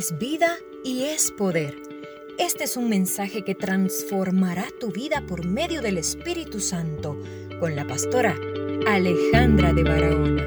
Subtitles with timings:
[0.00, 1.76] es vida y es poder.
[2.38, 7.20] Este es un mensaje que transformará tu vida por medio del Espíritu Santo
[7.60, 8.34] con la pastora
[8.86, 10.42] Alejandra de Barahona.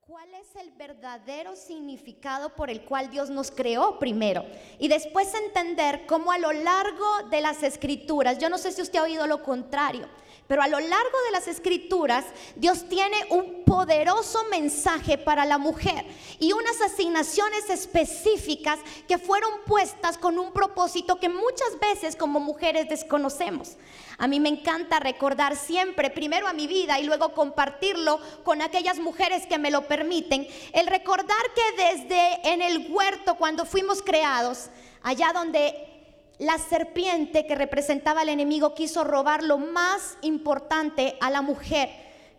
[0.00, 4.44] ¿Cuál es el verdadero significado por el cual Dios nos creó primero?
[4.78, 8.98] Y después entender cómo a lo largo de las escrituras, yo no sé si usted
[8.98, 10.06] ha oído lo contrario,
[10.46, 12.24] pero a lo largo de las escrituras,
[12.56, 16.04] Dios tiene un poderoso mensaje para la mujer
[16.38, 22.88] y unas asignaciones específicas que fueron puestas con un propósito que muchas veces como mujeres
[22.88, 23.76] desconocemos.
[24.18, 28.98] A mí me encanta recordar siempre, primero a mi vida y luego compartirlo con aquellas
[28.98, 34.68] mujeres que me lo permiten, el recordar que desde en el huerto cuando fuimos creados,
[35.02, 35.93] allá donde
[36.38, 41.90] la serpiente que representaba al enemigo quiso robar lo más importante a la mujer.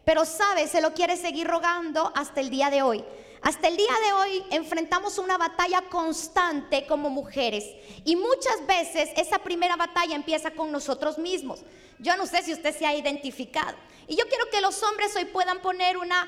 [0.04, 3.04] Pero sabe, se lo quiere seguir rogando hasta el día de hoy.
[3.42, 7.64] Hasta el día de hoy enfrentamos una batalla constante como mujeres
[8.04, 11.64] y muchas veces esa primera batalla empieza con nosotros mismos.
[12.00, 13.78] Yo no sé si usted se ha identificado.
[14.08, 16.28] Y yo quiero que los hombres hoy puedan poner una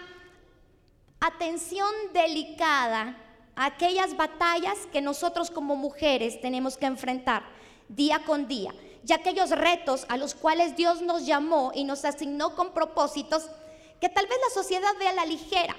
[1.20, 3.18] atención delicada
[3.56, 7.57] a aquellas batallas que nosotros como mujeres tenemos que enfrentar
[7.90, 12.56] día con día, ya aquellos retos a los cuales Dios nos llamó y nos asignó
[12.56, 13.50] con propósitos
[14.00, 15.76] que tal vez la sociedad vea a la ligera,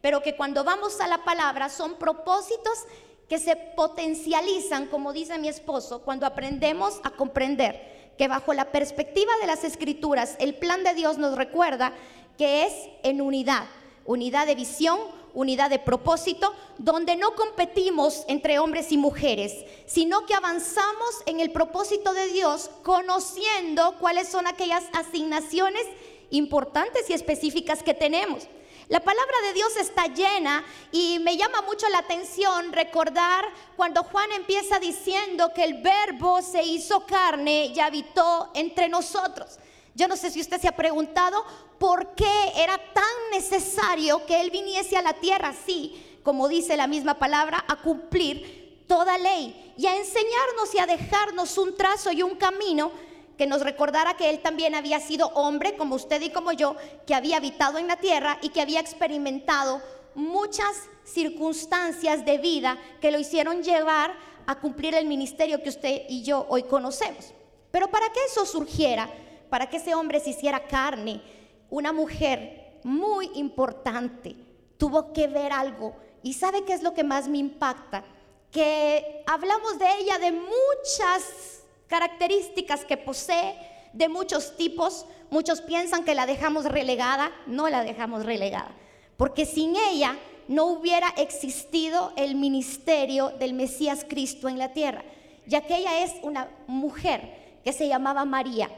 [0.00, 2.86] pero que cuando vamos a la palabra son propósitos
[3.28, 9.32] que se potencializan, como dice mi esposo, cuando aprendemos a comprender que bajo la perspectiva
[9.40, 11.92] de las escrituras el plan de Dios nos recuerda
[12.36, 13.64] que es en unidad,
[14.04, 14.98] unidad de visión,
[15.34, 21.52] unidad de propósito, donde no competimos entre hombres y mujeres, sino que avanzamos en el
[21.52, 25.86] propósito de Dios conociendo cuáles son aquellas asignaciones
[26.30, 28.48] importantes y específicas que tenemos.
[28.90, 33.44] La palabra de Dios está llena y me llama mucho la atención recordar
[33.76, 39.60] cuando Juan empieza diciendo que el verbo se hizo carne y habitó entre nosotros.
[39.94, 41.44] Yo no sé si usted se ha preguntado
[41.78, 46.86] por qué era tan necesario que Él viniese a la tierra así, como dice la
[46.86, 52.22] misma palabra, a cumplir toda ley y a enseñarnos y a dejarnos un trazo y
[52.22, 52.92] un camino
[53.38, 56.76] que nos recordara que Él también había sido hombre, como usted y como yo,
[57.06, 59.80] que había habitado en la tierra y que había experimentado
[60.14, 64.14] muchas circunstancias de vida que lo hicieron llevar
[64.46, 67.32] a cumplir el ministerio que usted y yo hoy conocemos.
[67.70, 69.08] Pero para que eso surgiera,
[69.50, 71.20] para que ese hombre se hiciera carne,
[71.68, 74.36] una mujer muy importante
[74.80, 75.94] tuvo que ver algo.
[76.22, 78.02] ¿Y sabe qué es lo que más me impacta?
[78.50, 83.54] Que hablamos de ella de muchas características que posee,
[83.92, 85.04] de muchos tipos.
[85.28, 88.72] Muchos piensan que la dejamos relegada, no la dejamos relegada,
[89.16, 90.16] porque sin ella
[90.48, 95.04] no hubiera existido el ministerio del Mesías Cristo en la tierra,
[95.46, 98.68] ya que ella es una mujer que se llamaba María.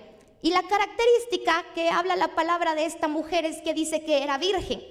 [0.43, 4.39] Y la característica que habla la palabra de esta mujer es que dice que era
[4.39, 4.83] virgen.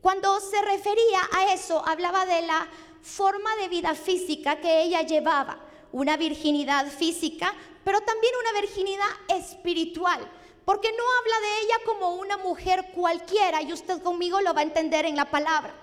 [0.00, 2.68] Cuando se refería a eso, hablaba de la
[3.02, 5.58] forma de vida física que ella llevaba,
[5.90, 7.52] una virginidad física,
[7.84, 10.20] pero también una virginidad espiritual,
[10.64, 14.64] porque no habla de ella como una mujer cualquiera, y usted conmigo lo va a
[14.64, 15.74] entender en la palabra,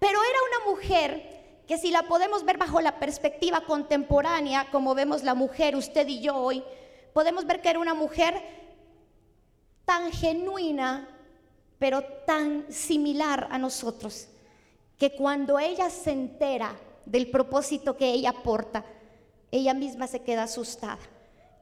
[0.00, 5.22] pero era una mujer que si la podemos ver bajo la perspectiva contemporánea, como vemos
[5.22, 6.62] la mujer, usted y yo hoy,
[7.16, 8.34] podemos ver que era una mujer
[9.86, 11.08] tan genuina,
[11.78, 14.28] pero tan similar a nosotros,
[14.98, 18.84] que cuando ella se entera del propósito que ella aporta,
[19.50, 20.98] ella misma se queda asustada.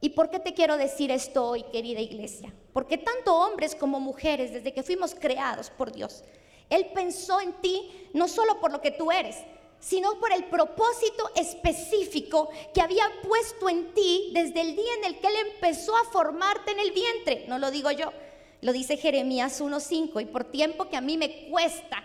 [0.01, 2.53] ¿Y por qué te quiero decir esto hoy, querida iglesia?
[2.73, 6.25] Porque tanto hombres como mujeres, desde que fuimos creados por Dios,
[6.69, 9.37] Él pensó en ti no solo por lo que tú eres,
[9.79, 15.19] sino por el propósito específico que había puesto en ti desde el día en el
[15.19, 17.45] que Él empezó a formarte en el vientre.
[17.47, 18.11] No lo digo yo,
[18.61, 22.03] lo dice Jeremías 1.5 y por tiempo que a mí me cuesta,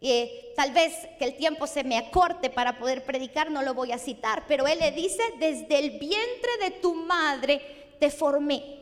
[0.00, 3.92] eh, tal vez que el tiempo se me acorte para poder predicar, no lo voy
[3.92, 8.80] a citar, pero Él le dice, desde el vientre de tu madre te formé,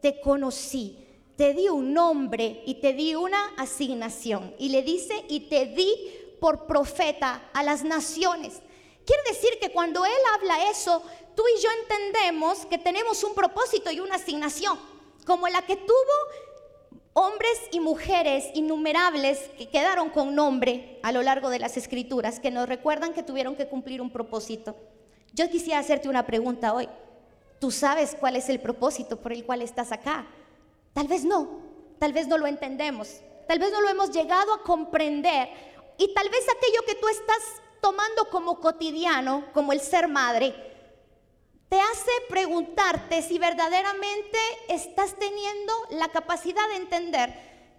[0.00, 0.98] te conocí.
[1.36, 4.54] Te di un nombre y te di una asignación.
[4.58, 5.94] Y le dice, y te di
[6.42, 8.60] por profeta a las naciones.
[9.06, 11.00] Quiere decir que cuando Él habla eso,
[11.36, 14.76] tú y yo entendemos que tenemos un propósito y una asignación,
[15.24, 15.92] como la que tuvo
[17.12, 22.50] hombres y mujeres innumerables que quedaron con nombre a lo largo de las escrituras, que
[22.50, 24.74] nos recuerdan que tuvieron que cumplir un propósito.
[25.34, 26.88] Yo quisiera hacerte una pregunta hoy.
[27.60, 30.26] ¿Tú sabes cuál es el propósito por el cual estás acá?
[30.92, 31.60] Tal vez no,
[32.00, 35.71] tal vez no lo entendemos, tal vez no lo hemos llegado a comprender
[36.02, 40.52] Y tal vez aquello que tú estás tomando como cotidiano, como el ser madre,
[41.68, 44.38] te hace preguntarte si verdaderamente
[44.68, 47.32] estás teniendo la capacidad de entender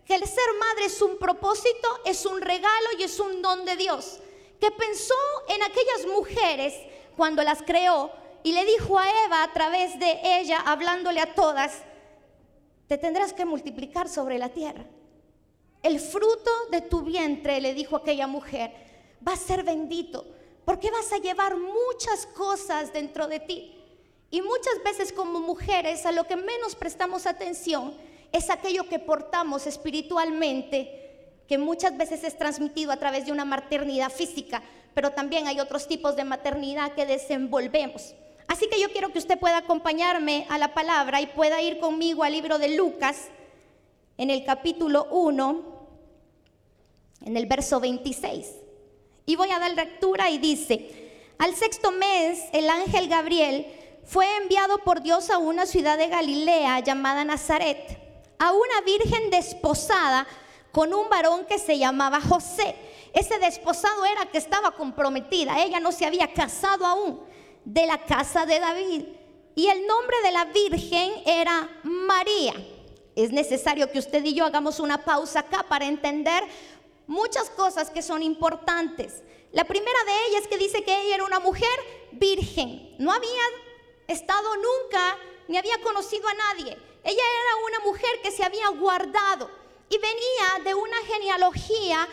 [0.05, 3.75] que el ser madre es un propósito, es un regalo y es un don de
[3.75, 4.21] Dios,
[4.61, 5.15] que pensó
[5.49, 6.73] en aquellas mujeres
[7.17, 8.09] cuando las creó
[8.41, 11.73] y le dijo a Eva a través de ella, hablándole a todas,
[12.87, 14.85] te tendrás que multiplicar sobre la tierra.
[15.83, 18.71] El fruto de tu vientre, le dijo aquella mujer,
[19.25, 20.25] va a ser bendito,
[20.63, 23.75] porque vas a llevar muchas cosas dentro de ti.
[24.31, 27.93] Y muchas veces como mujeres a lo que menos prestamos atención
[28.31, 34.09] es aquello que portamos espiritualmente, que muchas veces es transmitido a través de una maternidad
[34.09, 34.63] física,
[34.93, 38.15] pero también hay otros tipos de maternidad que desenvolvemos.
[38.47, 42.23] Así que yo quiero que usted pueda acompañarme a la palabra y pueda ir conmigo
[42.23, 43.27] al libro de Lucas,
[44.17, 45.72] en el capítulo 1,
[47.23, 48.47] en el verso 26.
[49.25, 53.67] Y voy a dar lectura y dice, al sexto mes el ángel Gabriel
[54.03, 57.99] fue enviado por Dios a una ciudad de Galilea llamada Nazaret,
[58.37, 60.27] a una virgen desposada
[60.71, 62.75] con un varón que se llamaba José.
[63.13, 67.21] Ese desposado era que estaba comprometida, ella no se había casado aún,
[67.63, 69.03] de la casa de David.
[69.55, 72.53] Y el nombre de la virgen era María.
[73.15, 76.43] Es necesario que usted y yo hagamos una pausa acá para entender
[77.07, 79.23] muchas cosas que son importantes.
[79.51, 81.69] La primera de ellas es que dice que ella era una mujer
[82.11, 82.95] virgen.
[82.99, 83.41] No había
[84.07, 85.17] estado nunca
[85.47, 86.77] ni había conocido a nadie.
[87.03, 89.49] Ella era una mujer que se había guardado
[89.89, 92.07] y venía de una genealogía.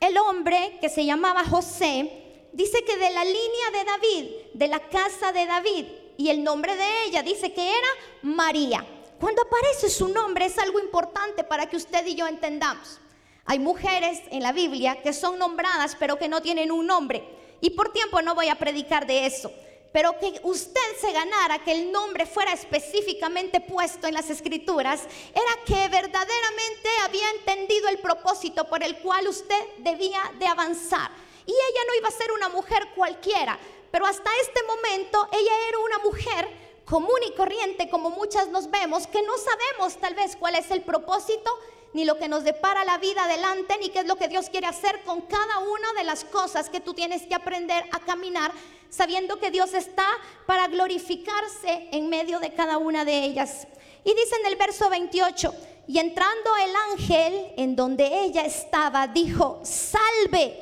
[0.00, 4.80] El hombre que se llamaba José dice que de la línea de David, de la
[4.88, 5.86] casa de David,
[6.16, 7.88] y el nombre de ella dice que era
[8.22, 8.86] María.
[9.18, 13.00] Cuando aparece su nombre es algo importante para que usted y yo entendamos.
[13.46, 17.22] Hay mujeres en la Biblia que son nombradas pero que no tienen un nombre.
[17.60, 19.52] Y por tiempo no voy a predicar de eso.
[19.92, 25.64] Pero que usted se ganara que el nombre fuera específicamente puesto en las escrituras, era
[25.64, 31.10] que verdaderamente había entendido el propósito por el cual usted debía de avanzar.
[31.46, 33.56] Y ella no iba a ser una mujer cualquiera,
[33.92, 36.48] pero hasta este momento ella era una mujer
[36.84, 40.82] común y corriente, como muchas nos vemos, que no sabemos tal vez cuál es el
[40.82, 41.50] propósito
[41.94, 44.66] ni lo que nos depara la vida adelante, ni qué es lo que Dios quiere
[44.66, 48.52] hacer con cada una de las cosas que tú tienes que aprender a caminar,
[48.90, 50.06] sabiendo que Dios está
[50.44, 53.68] para glorificarse en medio de cada una de ellas.
[54.04, 55.54] Y dice en el verso 28,
[55.86, 60.60] y entrando el ángel en donde ella estaba, dijo, salve,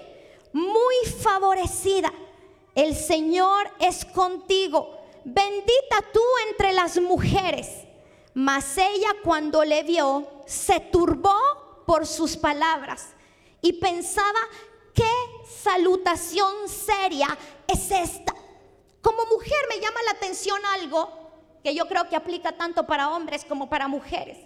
[0.52, 2.12] muy favorecida,
[2.75, 7.69] el Señor es contigo, bendita tú entre las mujeres.
[8.34, 13.09] Mas ella cuando le vio, se turbó por sus palabras
[13.61, 14.41] y pensaba,
[14.94, 15.11] ¿qué
[15.62, 17.37] salutación seria
[17.67, 18.35] es esta?
[19.00, 21.23] Como mujer me llama la atención algo
[21.62, 24.39] que yo creo que aplica tanto para hombres como para mujeres.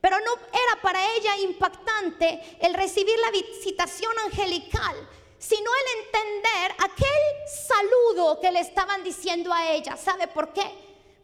[0.00, 5.08] Pero no era para ella impactante el recibir la visitación angelical,
[5.38, 9.96] sino el entender aquel saludo que le estaban diciendo a ella.
[9.96, 10.70] ¿Sabe por qué?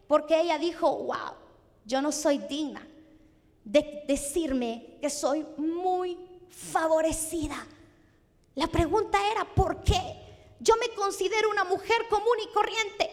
[0.07, 1.35] Porque ella dijo, wow,
[1.85, 2.87] yo no soy digna
[3.67, 6.17] de decirme que soy muy
[6.49, 7.67] favorecida.
[8.55, 10.01] La pregunta era, ¿por qué?
[10.61, 13.11] Yo me considero una mujer común y corriente.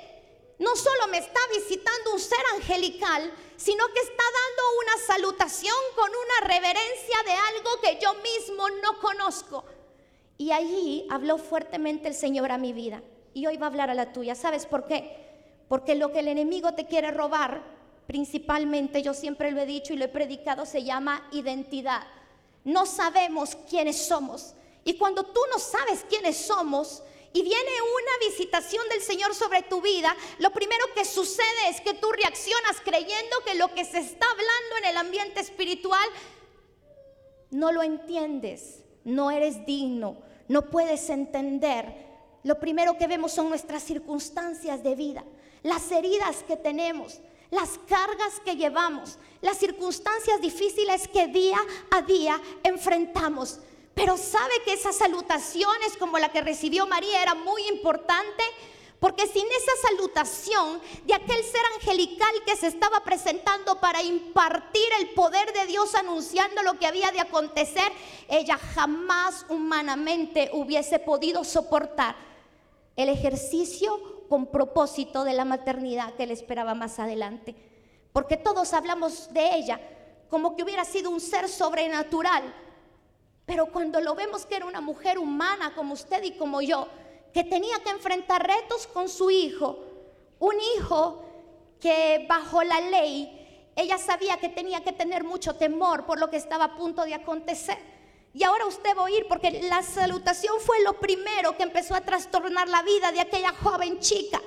[0.60, 6.10] No solo me está visitando un ser angelical, sino que está dando una salutación con
[6.10, 9.66] una reverencia de algo que yo mismo no conozco.
[10.38, 13.02] Y allí habló fuertemente el Señor a mi vida.
[13.34, 14.36] Y hoy va a hablar a la tuya.
[14.36, 15.66] ¿Sabes por qué?
[15.68, 17.73] Porque lo que el enemigo te quiere robar
[18.08, 22.04] principalmente, yo siempre lo he dicho y lo he predicado, se llama identidad.
[22.64, 24.54] No sabemos quiénes somos.
[24.84, 29.82] Y cuando tú no sabes quiénes somos y viene una visitación del Señor sobre tu
[29.82, 34.26] vida, lo primero que sucede es que tú reaccionas creyendo que lo que se está
[34.30, 36.08] hablando en el ambiente espiritual
[37.50, 40.18] no lo entiendes, no eres digno,
[40.48, 42.04] no puedes entender.
[42.44, 45.24] Lo primero que vemos son nuestras circunstancias de vida,
[45.64, 47.20] las heridas que tenemos,
[47.54, 51.60] las cargas que llevamos, las circunstancias difíciles que día
[51.92, 53.60] a día enfrentamos.
[53.94, 58.44] Pero sabe que esas salutaciones como la que recibió María era muy importante
[59.00, 65.10] porque sin esa salutación de aquel ser angelical que se estaba presentando para impartir el
[65.10, 67.92] poder de Dios anunciando lo que había de acontecer,
[68.30, 72.16] ella jamás humanamente hubiese podido soportar
[72.96, 77.54] el ejercicio con propósito de la maternidad que le esperaba más adelante.
[78.12, 79.80] Porque todos hablamos de ella
[80.28, 82.42] como que hubiera sido un ser sobrenatural.
[83.46, 86.88] Pero cuando lo vemos que era una mujer humana como usted y como yo,
[87.32, 89.78] que tenía que enfrentar retos con su hijo,
[90.40, 91.24] un hijo
[91.80, 96.38] que bajo la ley ella sabía que tenía que tener mucho temor por lo que
[96.38, 97.78] estaba a punto de acontecer.
[98.34, 102.02] Y ahora usted va a oír porque la salutación fue lo primero que empezó a
[102.02, 104.42] trastornar la vida de aquella joven chica.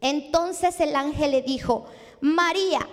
[0.00, 1.86] Entonces el ángel le dijo,
[2.20, 2.86] María,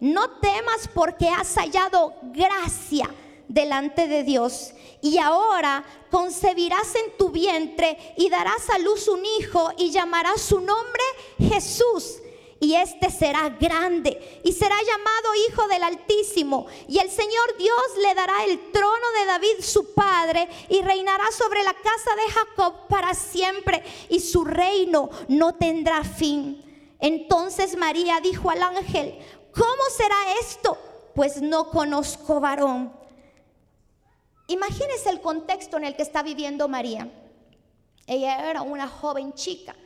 [0.00, 3.08] no temas porque has hallado gracia
[3.48, 4.74] delante de Dios.
[5.00, 10.60] Y ahora concebirás en tu vientre y darás a luz un hijo y llamarás su
[10.60, 11.02] nombre
[11.38, 12.18] Jesús.
[12.60, 16.66] Y este será grande y será llamado Hijo del Altísimo.
[16.88, 21.62] Y el Señor Dios le dará el trono de David su padre y reinará sobre
[21.62, 26.64] la casa de Jacob para siempre y su reino no tendrá fin.
[26.98, 29.16] Entonces María dijo al ángel,
[29.52, 30.76] ¿cómo será esto?
[31.14, 32.92] Pues no conozco varón.
[34.48, 37.08] Imagínese el contexto en el que está viviendo María.
[38.06, 39.76] Ella era una joven chica.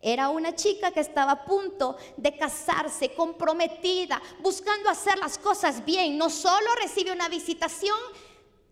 [0.00, 6.16] Era una chica que estaba a punto de casarse, comprometida, buscando hacer las cosas bien.
[6.16, 7.98] No solo recibe una visitación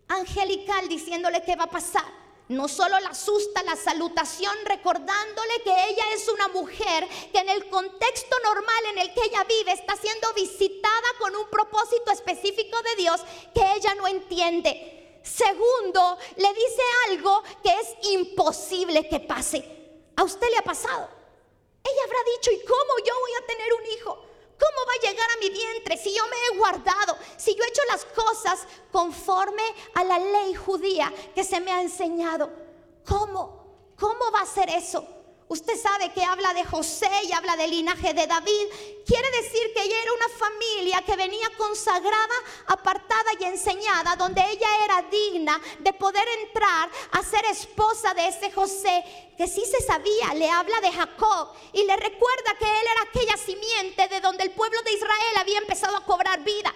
[0.07, 2.05] angelical diciéndole qué va a pasar,
[2.49, 7.67] no solo la asusta la salutación recordándole que ella es una mujer que en el
[7.67, 13.01] contexto normal en el que ella vive está siendo visitada con un propósito específico de
[13.01, 13.21] Dios
[13.53, 15.19] que ella no entiende.
[15.23, 19.65] Segundo, le dice algo que es imposible que pase.
[20.15, 21.16] ¿A usted le ha pasado?
[21.87, 24.15] Ella habrá dicho, ¿y cómo yo voy a tener un hijo?
[24.59, 27.17] ¿Cómo va a llegar a mi vientre si yo me he guardado?
[27.37, 29.63] Si yo he hecho las cosas conforme
[29.93, 32.49] a la ley judía que se me ha enseñado.
[33.05, 33.93] ¿Cómo?
[33.99, 35.16] ¿Cómo va a ser eso?
[35.49, 38.65] Usted sabe que habla de José y habla del linaje de David.
[39.05, 42.35] Quiere decir que ella era una familia que venía consagrada,
[42.65, 48.51] apartada y enseñada, donde ella era digna de poder entrar a ser esposa de ese
[48.51, 49.05] José,
[49.37, 53.37] que sí se sabía, le habla de Jacob y le recuerda que él era aquella
[53.37, 56.73] simiente de donde el pueblo de Israel había empezado a cobrar vida.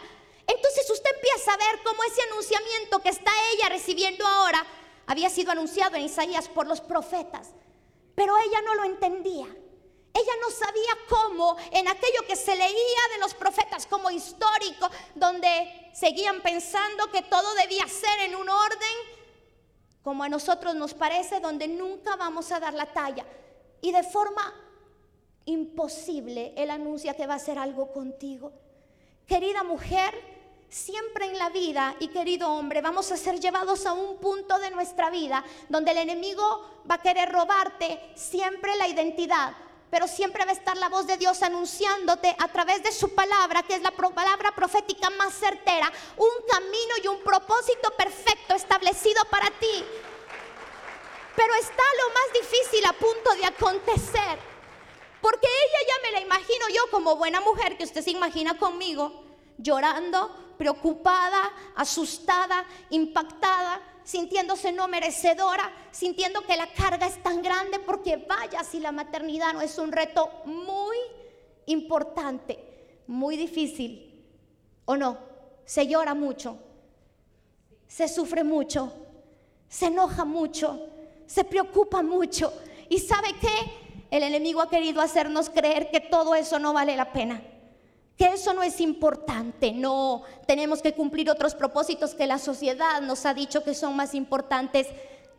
[0.48, 4.66] Entonces usted empieza a ver cómo ese anunciamiento que está ella recibiendo ahora
[5.08, 7.50] había sido anunciado en Isaías por los profetas.
[8.22, 9.48] Pero ella no lo entendía.
[9.48, 15.90] Ella no sabía cómo en aquello que se leía de los profetas como histórico, donde
[15.92, 18.96] seguían pensando que todo debía ser en un orden,
[20.04, 23.26] como a nosotros nos parece, donde nunca vamos a dar la talla.
[23.82, 24.54] Y de forma
[25.46, 28.52] imposible, Él anuncia que va a hacer algo contigo.
[29.26, 30.14] Querida mujer,
[30.72, 34.72] siempre en la vida, y querido hombre, vamos a ser llevados a un punto de
[34.72, 39.54] nuestra vida donde el enemigo va a querer robarte siempre la identidad,
[39.90, 43.64] pero siempre va a estar la voz de Dios anunciándote a través de su palabra,
[43.64, 49.52] que es la palabra profética más certera, un camino y un propósito perfecto establecido para
[49.52, 49.84] ti.
[51.36, 54.40] Pero está lo más difícil a punto de acontecer,
[55.22, 59.21] porque ella ya me la imagino yo como buena mujer que usted se imagina conmigo,
[59.62, 68.18] llorando, preocupada, asustada, impactada, sintiéndose no merecedora, sintiendo que la carga es tan grande porque
[68.18, 70.98] vaya si la maternidad no es un reto muy
[71.68, 74.24] importante, muy difícil,
[74.86, 75.18] ¿o no?
[75.66, 76.58] Se llora mucho,
[77.88, 78.92] se sufre mucho,
[79.68, 80.88] se enoja mucho,
[81.26, 82.54] se preocupa mucho.
[82.90, 84.08] ¿Y sabe qué?
[84.12, 87.42] El enemigo ha querido hacernos creer que todo eso no vale la pena
[88.22, 93.26] que eso no es importante, no, tenemos que cumplir otros propósitos que la sociedad nos
[93.26, 94.86] ha dicho que son más importantes,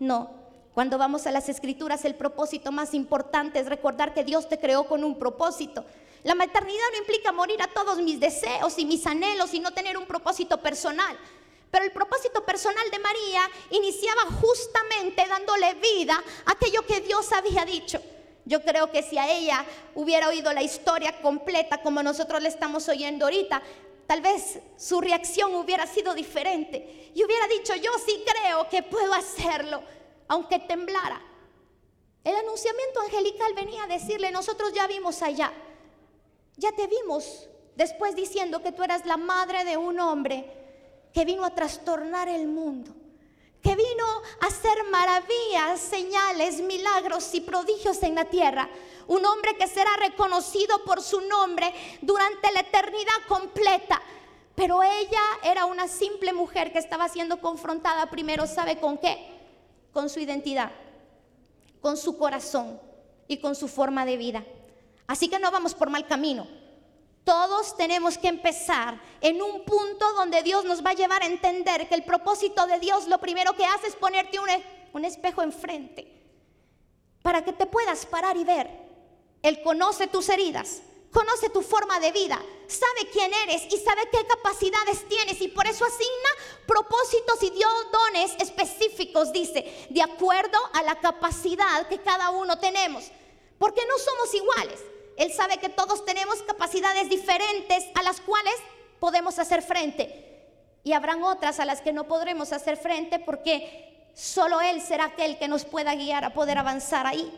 [0.00, 0.32] no.
[0.74, 4.88] Cuando vamos a las escrituras, el propósito más importante es recordar que Dios te creó
[4.88, 5.84] con un propósito.
[6.24, 9.96] La maternidad no implica morir a todos mis deseos y mis anhelos y no tener
[9.96, 11.16] un propósito personal.
[11.70, 17.64] Pero el propósito personal de María iniciaba justamente dándole vida a aquello que Dios había
[17.64, 18.02] dicho.
[18.44, 22.88] Yo creo que si a ella hubiera oído la historia completa como nosotros le estamos
[22.88, 23.62] oyendo ahorita,
[24.06, 27.10] tal vez su reacción hubiera sido diferente.
[27.14, 29.82] Y hubiera dicho, yo sí creo que puedo hacerlo,
[30.28, 31.22] aunque temblara.
[32.24, 35.52] El anunciamiento angelical venía a decirle, nosotros ya vimos allá,
[36.56, 40.44] ya te vimos después diciendo que tú eras la madre de un hombre
[41.12, 42.94] que vino a trastornar el mundo
[43.62, 44.04] que vino
[44.40, 48.68] a hacer maravillas, señales, milagros y prodigios en la tierra.
[49.06, 54.02] Un hombre que será reconocido por su nombre durante la eternidad completa.
[54.56, 59.40] Pero ella era una simple mujer que estaba siendo confrontada primero, ¿sabe con qué?
[59.92, 60.72] Con su identidad,
[61.80, 62.80] con su corazón
[63.28, 64.44] y con su forma de vida.
[65.06, 66.61] Así que no vamos por mal camino.
[67.24, 71.88] Todos tenemos que empezar en un punto donde Dios nos va a llevar a entender
[71.88, 74.48] que el propósito de Dios lo primero que hace es ponerte un,
[74.92, 76.20] un espejo enfrente
[77.22, 78.68] para que te puedas parar y ver.
[79.42, 84.26] Él conoce tus heridas, conoce tu forma de vida, sabe quién eres y sabe qué
[84.26, 90.82] capacidades tienes y por eso asigna propósitos y dio dones específicos, dice, de acuerdo a
[90.82, 93.04] la capacidad que cada uno tenemos,
[93.58, 94.80] porque no somos iguales.
[95.16, 98.54] Él sabe que todos tenemos capacidades diferentes a las cuales
[99.00, 100.48] podemos hacer frente.
[100.84, 105.38] Y habrán otras a las que no podremos hacer frente porque solo Él será aquel
[105.38, 107.30] que nos pueda guiar a poder avanzar ahí.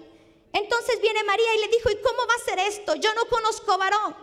[0.53, 2.95] Entonces viene María y le dijo, ¿y cómo va a ser esto?
[2.95, 4.15] Yo no conozco varón.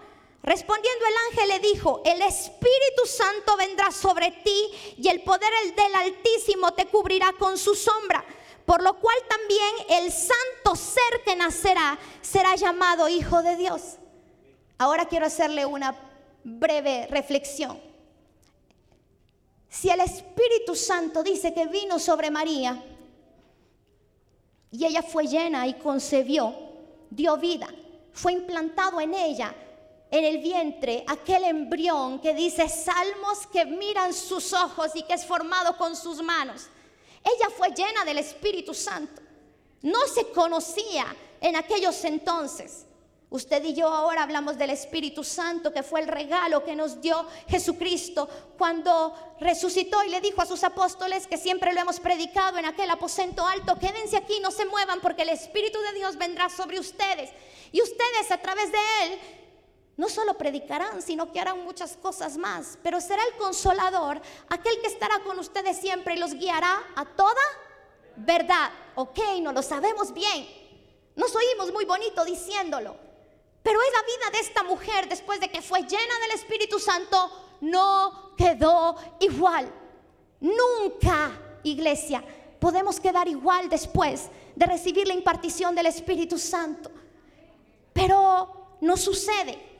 [0.43, 5.95] Respondiendo el ángel le dijo, el Espíritu Santo vendrá sobre ti y el poder del
[5.95, 8.25] Altísimo te cubrirá con su sombra.
[8.65, 13.97] Por lo cual también el santo ser que nacerá será llamado Hijo de Dios.
[14.77, 15.95] Ahora quiero hacerle una
[16.43, 17.79] breve reflexión.
[19.69, 22.83] Si el Espíritu Santo dice que vino sobre María,
[24.71, 26.53] y ella fue llena y concebió,
[27.09, 27.67] dio vida,
[28.13, 29.53] fue implantado en ella,
[30.09, 35.25] en el vientre, aquel embrión que dice salmos que miran sus ojos y que es
[35.25, 36.67] formado con sus manos.
[37.23, 39.21] Ella fue llena del Espíritu Santo.
[39.81, 41.05] No se conocía
[41.39, 42.85] en aquellos entonces.
[43.31, 47.25] Usted y yo ahora hablamos del Espíritu Santo, que fue el regalo que nos dio
[47.47, 52.65] Jesucristo cuando resucitó y le dijo a sus apóstoles que siempre lo hemos predicado en
[52.65, 56.77] aquel aposento alto, quédense aquí, no se muevan porque el Espíritu de Dios vendrá sobre
[56.77, 57.29] ustedes.
[57.71, 59.19] Y ustedes a través de Él
[59.97, 62.77] no solo predicarán, sino que harán muchas cosas más.
[62.81, 67.41] Pero será el consolador, aquel que estará con ustedes siempre y los guiará a toda
[68.15, 68.71] verdad.
[68.95, 70.47] Ok, no lo sabemos bien.
[71.15, 72.95] Nos oímos muy bonito diciéndolo.
[73.63, 77.57] Pero es la vida de esta mujer después de que fue llena del Espíritu Santo,
[77.61, 79.71] no quedó igual.
[80.39, 81.31] Nunca,
[81.63, 82.23] iglesia,
[82.59, 86.89] podemos quedar igual después de recibir la impartición del Espíritu Santo.
[87.93, 89.70] Pero no sucede.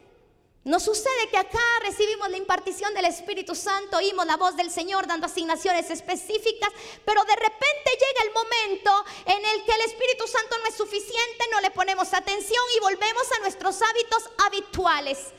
[0.64, 5.08] Nos sucede que acá recibimos la impartición del Espíritu Santo, oímos la voz del Señor
[5.08, 6.70] dando asignaciones específicas,
[7.04, 11.46] pero de repente llega el momento en el que el Espíritu Santo no es suficiente,
[11.52, 15.32] no le ponemos atención y volvemos a nuestros hábitos habituales.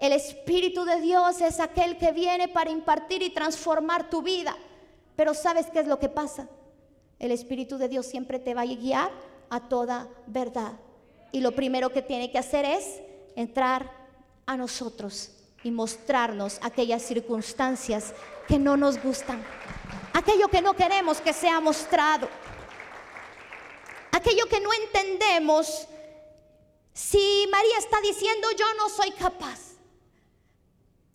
[0.00, 4.56] El Espíritu de Dios es aquel que viene para impartir y transformar tu vida.
[5.14, 6.48] Pero ¿sabes qué es lo que pasa?
[7.20, 9.12] El Espíritu de Dios siempre te va a guiar
[9.48, 10.72] a toda verdad.
[11.30, 13.00] Y lo primero que tiene que hacer es
[13.36, 13.99] entrar
[14.50, 15.30] a nosotros
[15.62, 18.12] y mostrarnos aquellas circunstancias
[18.48, 19.40] que no nos gustan,
[20.12, 22.28] aquello que no queremos que sea mostrado,
[24.10, 25.86] aquello que no entendemos.
[26.92, 29.76] Si María está diciendo yo no soy capaz,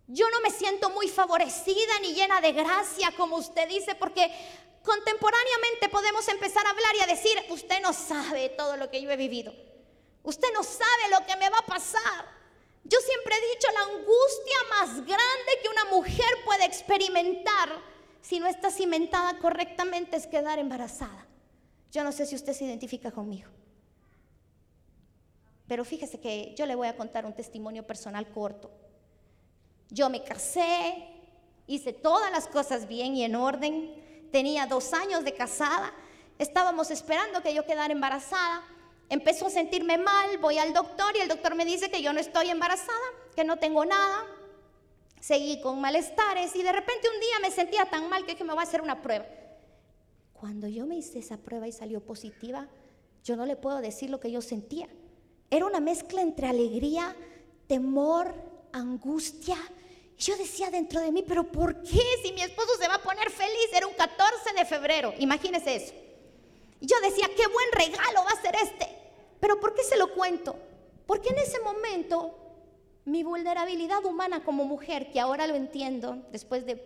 [0.08, 4.32] yo no me siento muy favorecida ni llena de gracia como usted dice, porque
[4.82, 9.12] contemporáneamente podemos empezar a hablar y a decir, usted no sabe todo lo que yo
[9.12, 9.54] he vivido,
[10.24, 12.35] usted no sabe lo que me va a pasar.
[12.88, 17.70] Yo siempre he dicho, la angustia más grande que una mujer puede experimentar
[18.22, 21.26] si no está cimentada correctamente es quedar embarazada.
[21.92, 23.50] Yo no sé si usted se identifica conmigo.
[25.68, 28.70] Pero fíjese que yo le voy a contar un testimonio personal corto.
[29.90, 31.08] Yo me casé,
[31.66, 35.92] hice todas las cosas bien y en orden, tenía dos años de casada,
[36.38, 38.64] estábamos esperando que yo quedara embarazada
[39.10, 42.20] empezó a sentirme mal, voy al doctor y el doctor me dice que yo no
[42.20, 42.98] estoy embarazada,
[43.36, 44.26] que no tengo nada.
[45.20, 48.54] Seguí con malestares y de repente un día me sentía tan mal que dije, me
[48.54, 49.26] voy a hacer una prueba.
[50.34, 52.68] Cuando yo me hice esa prueba y salió positiva,
[53.24, 54.88] yo no le puedo decir lo que yo sentía.
[55.50, 57.16] Era una mezcla entre alegría,
[57.68, 58.36] temor,
[58.72, 59.58] angustia.
[60.18, 63.02] Y yo decía dentro de mí, pero ¿por qué si mi esposo se va a
[63.02, 63.70] poner feliz?
[63.74, 65.94] Era un 14 de febrero, imagínese eso.
[66.82, 68.88] Yo decía, qué buen regalo va a ser este.
[69.40, 70.56] Pero ¿por qué se lo cuento?
[71.06, 72.38] Porque en ese momento
[73.06, 76.84] mi vulnerabilidad humana como mujer, que ahora lo entiendo, después de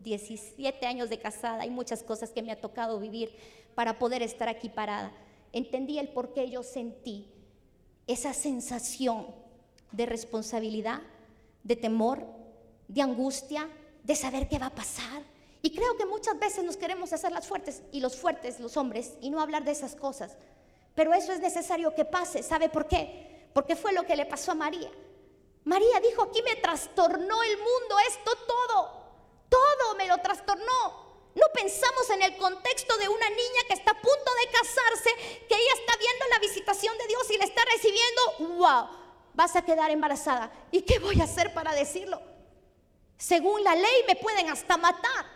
[0.00, 3.34] 17 años de casada, y muchas cosas que me ha tocado vivir
[3.74, 5.12] para poder estar aquí parada,
[5.52, 7.28] entendí el por qué yo sentí
[8.06, 9.26] esa sensación
[9.90, 11.02] de responsabilidad,
[11.64, 12.24] de temor,
[12.86, 13.68] de angustia,
[14.04, 15.22] de saber qué va a pasar,
[15.66, 19.14] y creo que muchas veces nos queremos hacer las fuertes y los fuertes, los hombres,
[19.20, 20.36] y no hablar de esas cosas.
[20.94, 22.44] Pero eso es necesario que pase.
[22.44, 23.48] ¿Sabe por qué?
[23.52, 24.92] Porque fue lo que le pasó a María.
[25.64, 28.92] María dijo, aquí me trastornó el mundo, esto todo,
[29.48, 31.32] todo me lo trastornó.
[31.34, 35.10] No pensamos en el contexto de una niña que está a punto de casarse,
[35.48, 38.86] que ella está viendo la visitación de Dios y le está recibiendo, wow,
[39.34, 40.48] vas a quedar embarazada.
[40.70, 42.22] ¿Y qué voy a hacer para decirlo?
[43.18, 45.35] Según la ley me pueden hasta matar.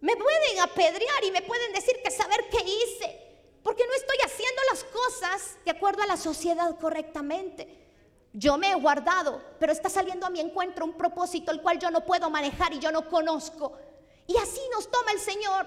[0.00, 3.30] Me pueden apedrear y me pueden decir que saber qué hice.
[3.62, 7.80] Porque no estoy haciendo las cosas de acuerdo a la sociedad correctamente.
[8.32, 11.90] Yo me he guardado, pero está saliendo a mi encuentro un propósito el cual yo
[11.90, 13.76] no puedo manejar y yo no conozco.
[14.26, 15.66] Y así nos toma el Señor.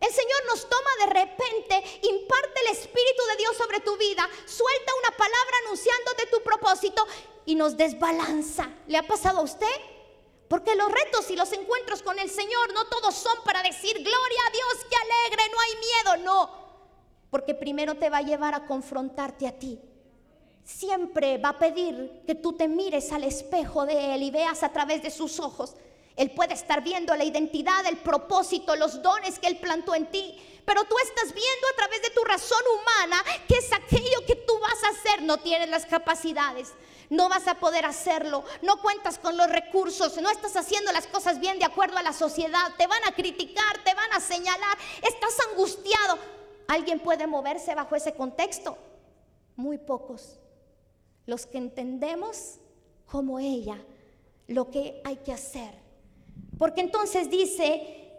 [0.00, 4.92] El Señor nos toma de repente, imparte el Espíritu de Dios sobre tu vida, suelta
[5.00, 7.06] una palabra anunciándote tu propósito
[7.44, 8.70] y nos desbalanza.
[8.86, 9.95] ¿Le ha pasado a usted?
[10.48, 14.40] Porque los retos y los encuentros con el Señor no todos son para decir, gloria
[14.46, 16.66] a Dios, que alegre, no hay miedo, no.
[17.30, 19.80] Porque primero te va a llevar a confrontarte a ti.
[20.64, 24.72] Siempre va a pedir que tú te mires al espejo de Él y veas a
[24.72, 25.74] través de sus ojos.
[26.16, 30.40] Él puede estar viendo la identidad, el propósito, los dones que Él plantó en ti.
[30.64, 34.58] Pero tú estás viendo a través de tu razón humana que es aquello que tú
[34.58, 35.22] vas a hacer.
[35.22, 36.72] No tienes las capacidades
[37.10, 41.40] no vas a poder hacerlo, no cuentas con los recursos, no estás haciendo las cosas
[41.40, 45.36] bien de acuerdo a la sociedad, te van a criticar, te van a señalar, estás
[45.50, 46.18] angustiado.
[46.68, 48.76] ¿Alguien puede moverse bajo ese contexto?
[49.54, 50.38] Muy pocos.
[51.26, 52.56] Los que entendemos
[53.06, 53.78] como ella
[54.48, 55.74] lo que hay que hacer.
[56.58, 58.10] Porque entonces dice,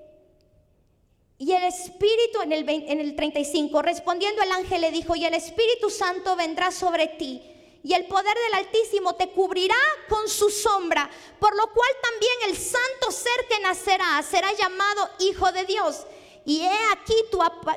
[1.37, 5.33] y el Espíritu en el, en el 35, respondiendo el ángel le dijo, y el
[5.33, 9.75] Espíritu Santo vendrá sobre ti y el poder del Altísimo te cubrirá
[10.09, 11.09] con su sombra,
[11.39, 16.05] por lo cual también el santo ser que nacerá será llamado Hijo de Dios.
[16.45, 17.13] Y he aquí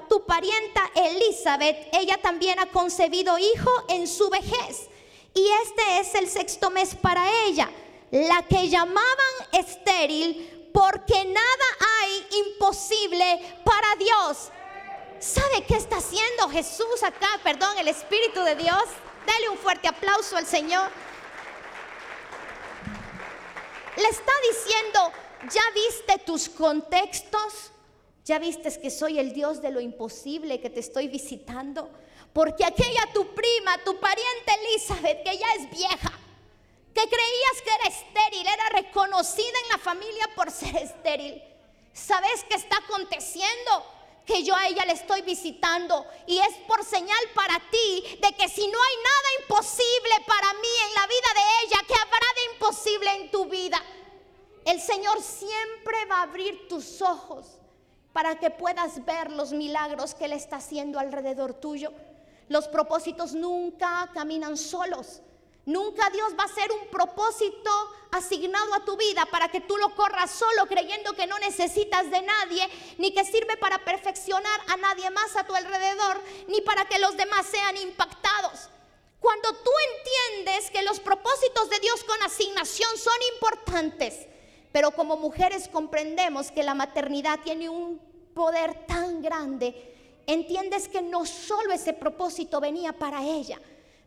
[0.09, 4.89] tu, parienta Elizabeth, ella también ha concebido hijo en su vejez.
[5.35, 7.69] Y este es el sexto mes para ella,
[8.13, 11.67] la que llamaban estéril, porque nada
[12.01, 14.51] hay imposible para Dios.
[15.19, 17.41] ¿Sabe qué está haciendo Jesús acá?
[17.43, 18.85] Perdón, el Espíritu de Dios.
[19.27, 20.91] Dale un fuerte aplauso al Señor.
[23.97, 25.13] Le está diciendo,
[25.53, 27.73] ¿ya viste tus contextos?
[28.25, 31.91] ¿Ya viste que soy el Dios de lo imposible que te estoy visitando?
[32.33, 36.13] Porque aquella tu prima, tu pariente Elizabeth, que ya es vieja,
[36.95, 41.43] que creías que era estéril, era reconocida en la familia por ser estéril.
[41.93, 43.85] ¿Sabes qué está aconteciendo?
[44.31, 48.49] Que yo a ella le estoy visitando y es por señal para ti de que
[48.49, 52.55] si no hay nada imposible para mí en la vida de ella, que habrá de
[52.55, 53.83] imposible en tu vida.
[54.65, 57.59] El Señor siempre va a abrir tus ojos
[58.13, 61.93] para que puedas ver los milagros que Él está haciendo alrededor tuyo.
[62.49, 65.23] Los propósitos nunca caminan solos.
[65.71, 67.71] Nunca Dios va a ser un propósito
[68.11, 72.23] asignado a tu vida para que tú lo corras solo creyendo que no necesitas de
[72.23, 76.99] nadie, ni que sirve para perfeccionar a nadie más a tu alrededor, ni para que
[76.99, 78.69] los demás sean impactados.
[79.21, 84.27] Cuando tú entiendes que los propósitos de Dios con asignación son importantes,
[84.73, 88.01] pero como mujeres comprendemos que la maternidad tiene un
[88.35, 93.61] poder tan grande, entiendes que no solo ese propósito venía para ella,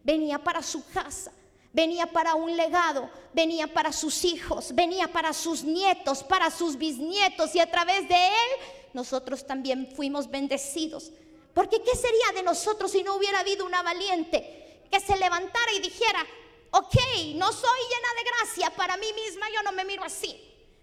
[0.04, 1.32] venía para su casa
[1.74, 7.54] venía para un legado, venía para sus hijos, venía para sus nietos, para sus bisnietos
[7.56, 8.50] y a través de él
[8.94, 11.12] nosotros también fuimos bendecidos.
[11.54, 15.80] Porque ¿qué sería de nosotros si no hubiera habido una valiente que se levantara y
[15.80, 16.26] dijera,
[16.72, 16.96] ok,
[17.36, 20.40] no soy llena de gracia para mí misma, yo no me miro así.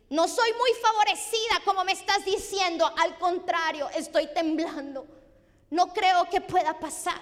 [0.08, 5.06] No soy muy favorecida como me estás diciendo, al contrario, estoy temblando.
[5.70, 7.20] No creo que pueda pasar.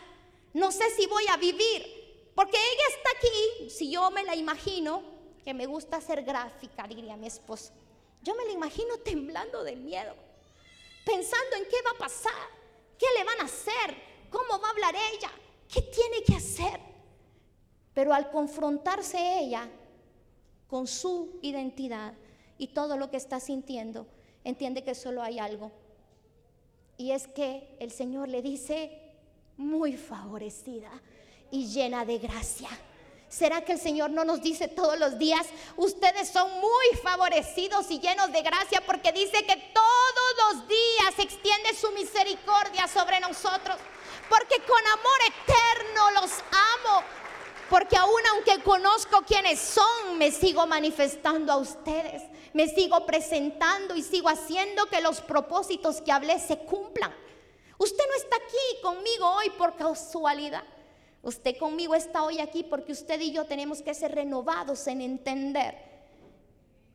[0.54, 2.07] No sé si voy a vivir.
[2.38, 5.02] Porque ella está aquí, si yo me la imagino,
[5.42, 7.72] que me gusta ser gráfica, diría mi esposo,
[8.22, 10.14] yo me la imagino temblando de miedo,
[11.04, 12.48] pensando en qué va a pasar,
[12.96, 13.92] qué le van a hacer,
[14.30, 15.32] cómo va a hablar ella,
[15.68, 16.78] qué tiene que hacer.
[17.92, 19.68] Pero al confrontarse ella
[20.68, 22.14] con su identidad
[22.56, 24.06] y todo lo que está sintiendo,
[24.44, 25.72] entiende que solo hay algo.
[26.98, 29.16] Y es que el Señor le dice,
[29.56, 31.02] muy favorecida
[31.50, 32.68] y llena de gracia.
[33.28, 38.00] ¿Será que el Señor no nos dice todos los días, ustedes son muy favorecidos y
[38.00, 43.76] llenos de gracia porque dice que todos los días extiende su misericordia sobre nosotros?
[44.30, 47.02] Porque con amor eterno los amo.
[47.68, 52.22] Porque aún aunque conozco quiénes son, me sigo manifestando a ustedes.
[52.54, 57.14] Me sigo presentando y sigo haciendo que los propósitos que hablé se cumplan.
[57.76, 60.64] Usted no está aquí conmigo hoy por casualidad.
[61.28, 65.76] Usted conmigo está hoy aquí porque usted y yo tenemos que ser renovados en entender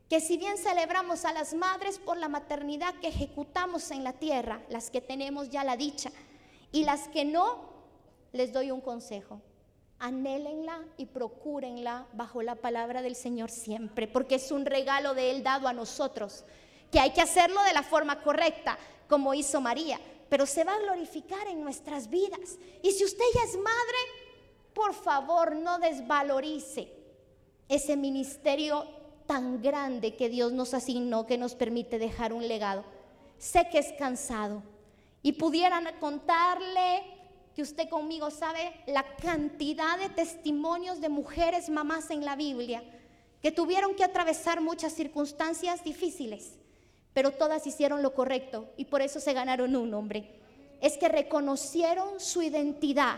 [0.10, 4.64] que si bien celebramos a las madres por la maternidad que ejecutamos en la tierra,
[4.70, 6.12] las que tenemos ya la dicha,
[6.72, 7.60] y las que no,
[8.32, 9.40] les doy un consejo.
[10.00, 15.44] anhélenla y procúrenla bajo la palabra del Señor siempre, porque es un regalo de Él
[15.44, 16.44] dado a nosotros,
[16.92, 20.80] que hay que hacerlo de la forma correcta, como hizo María, pero se va a
[20.80, 22.58] glorificar en nuestras vidas.
[22.82, 24.23] Y si usted ya es madre,
[24.74, 26.92] por favor no desvalorice
[27.70, 28.86] ese ministerio
[29.26, 32.84] tan grande que Dios nos asignó, que nos permite dejar un legado.
[33.38, 34.64] Sé que es cansado
[35.22, 37.04] y pudieran contarle
[37.56, 42.84] que usted conmigo sabe la cantidad de testimonios de mujeres mamás en la Biblia
[43.42, 46.58] que tuvieron que atravesar muchas circunstancias difíciles,
[47.14, 50.40] pero todas hicieron lo correcto y por eso se ganaron un nombre.
[50.82, 53.18] Es que reconocieron su identidad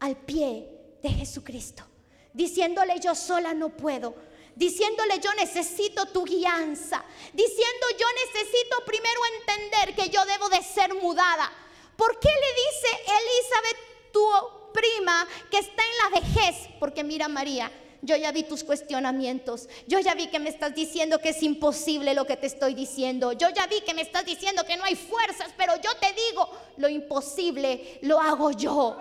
[0.00, 0.68] al pie
[1.02, 1.84] de Jesucristo,
[2.32, 4.14] diciéndole yo sola no puedo,
[4.54, 10.94] diciéndole yo necesito tu guianza, diciendo yo necesito primero entender que yo debo de ser
[10.94, 11.50] mudada
[11.98, 16.68] ¿Por qué le dice Elizabeth, tu prima, que está en la vejez?
[16.78, 19.68] Porque mira María, yo ya vi tus cuestionamientos.
[19.88, 23.32] Yo ya vi que me estás diciendo que es imposible lo que te estoy diciendo.
[23.32, 26.48] Yo ya vi que me estás diciendo que no hay fuerzas, pero yo te digo,
[26.76, 28.96] lo imposible lo hago yo.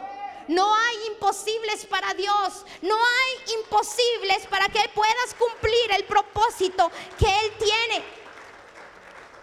[0.48, 2.66] No hay imposibles para Dios.
[2.82, 8.04] No hay imposibles para que puedas cumplir el propósito que Él tiene.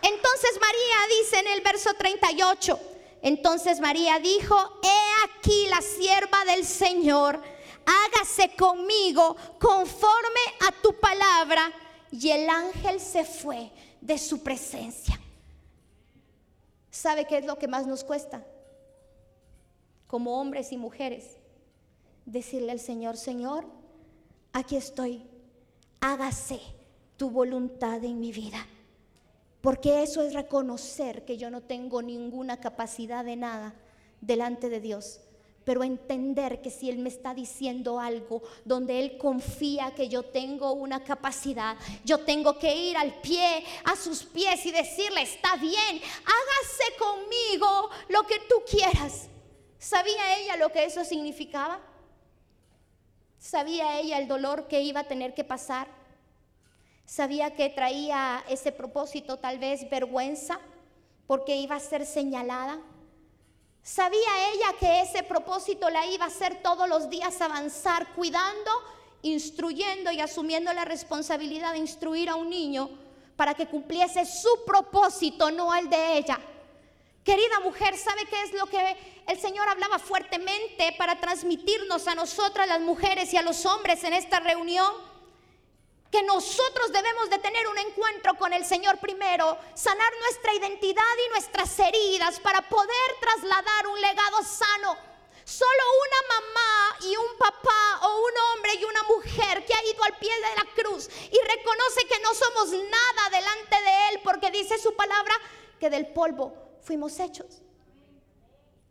[0.03, 2.79] Entonces María dice en el verso 38,
[3.23, 7.41] entonces María dijo, he aquí la sierva del Señor,
[7.87, 11.73] hágase conmigo conforme a tu palabra.
[12.11, 15.19] Y el ángel se fue de su presencia.
[16.91, 18.45] ¿Sabe qué es lo que más nos cuesta?
[20.15, 21.39] Como hombres y mujeres,
[22.25, 23.67] decirle al Señor, Señor,
[24.53, 25.27] aquí estoy,
[26.01, 26.61] hágase
[27.17, 28.65] tu voluntad en mi vida.
[29.61, 33.75] Porque eso es reconocer que yo no tengo ninguna capacidad de nada
[34.21, 35.19] delante de Dios.
[35.65, 40.75] Pero entender que si Él me está diciendo algo donde Él confía que yo tengo
[40.75, 45.75] una capacidad, yo tengo que ir al pie, a sus pies y decirle, está bien,
[46.25, 49.29] hágase conmigo lo que tú quieras.
[49.85, 51.79] ¿Sabía ella lo que eso significaba?
[53.39, 55.89] ¿Sabía ella el dolor que iba a tener que pasar?
[57.05, 60.59] Sabía que traía ese propósito tal vez vergüenza
[61.27, 62.81] porque iba a ser señalada.
[63.83, 68.71] Sabía ella que ese propósito la iba a hacer todos los días avanzar, cuidando,
[69.21, 72.89] instruyendo y asumiendo la responsabilidad de instruir a un niño
[73.37, 76.41] para que cumpliese su propósito, no el de ella.
[77.25, 82.69] Querida mujer, ¿sabe qué es lo que el Señor hablaba fuertemente para transmitirnos a nosotras
[82.69, 85.15] las mujeres y a los hombres en esta reunión?
[86.11, 91.31] que nosotros debemos de tener un encuentro con el Señor primero, sanar nuestra identidad y
[91.31, 94.97] nuestras heridas para poder trasladar un legado sano.
[95.45, 100.05] Solo una mamá y un papá o un hombre y una mujer que ha ido
[100.05, 104.53] al pie de la cruz y reconoce que no somos nada delante de Él porque
[104.53, 105.35] dice su palabra
[105.81, 107.63] que del polvo fuimos hechos.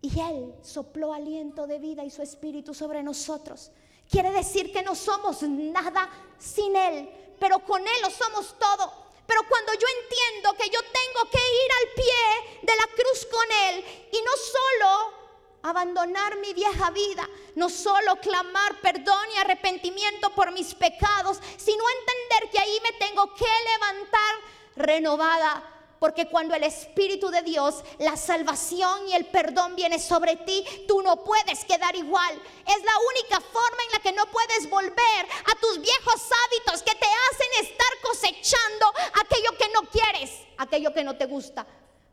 [0.02, 3.72] Y Él sopló aliento de vida y su espíritu sobre nosotros.
[4.10, 8.92] Quiere decir que no somos nada sin Él, pero con Él lo somos todo.
[9.26, 13.46] Pero cuando yo entiendo que yo tengo que ir al pie de la cruz con
[13.70, 15.24] Él y no solo
[15.62, 22.52] abandonar mi vieja vida, no solo clamar perdón y arrepentimiento por mis pecados, sino entender
[22.52, 24.36] que ahí me tengo que levantar
[24.76, 25.73] renovada
[26.04, 31.02] porque cuando el Espíritu de Dios, la salvación y el perdón viene sobre ti, tú
[31.02, 32.34] no puedes quedar igual.
[32.68, 36.94] Es la única forma en la que no puedes volver a tus viejos hábitos que
[36.96, 41.66] te hacen estar cosechando aquello que no quieres, aquello que no te gusta,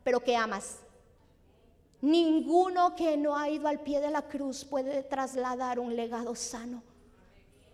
[0.04, 0.76] pero que amas.
[2.00, 6.84] Ninguno que no ha ido al pie de la cruz puede trasladar un legado sano.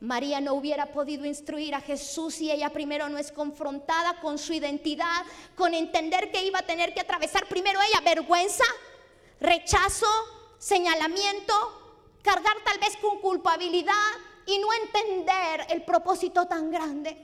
[0.06, 4.52] María no hubiera podido instruir a Jesús si ella primero no es confrontada con su
[4.52, 5.24] identidad,
[5.56, 8.64] con entender que iba a tener que atravesar primero ella vergüenza,
[9.40, 10.06] rechazo,
[10.58, 11.52] señalamiento,
[12.22, 13.92] cargar tal vez con culpabilidad
[14.46, 17.16] y no entender el propósito tan grande.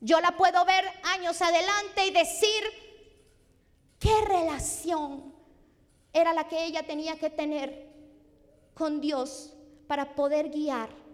[0.00, 2.62] Yo la puedo ver años adelante y decir
[3.98, 5.34] qué relación
[6.12, 7.90] era la que ella tenía que tener
[8.74, 9.54] con Dios
[9.88, 11.05] para poder guiar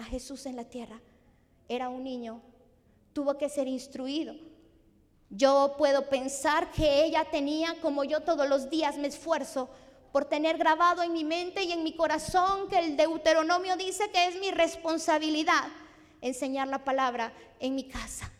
[0.00, 0.98] a Jesús en la tierra.
[1.68, 2.40] Era un niño,
[3.12, 4.34] tuvo que ser instruido.
[5.28, 9.68] Yo puedo pensar que ella tenía, como yo todos los días me esfuerzo,
[10.10, 14.26] por tener grabado en mi mente y en mi corazón que el Deuteronomio dice que
[14.26, 15.68] es mi responsabilidad
[16.20, 18.30] enseñar la palabra en mi casa.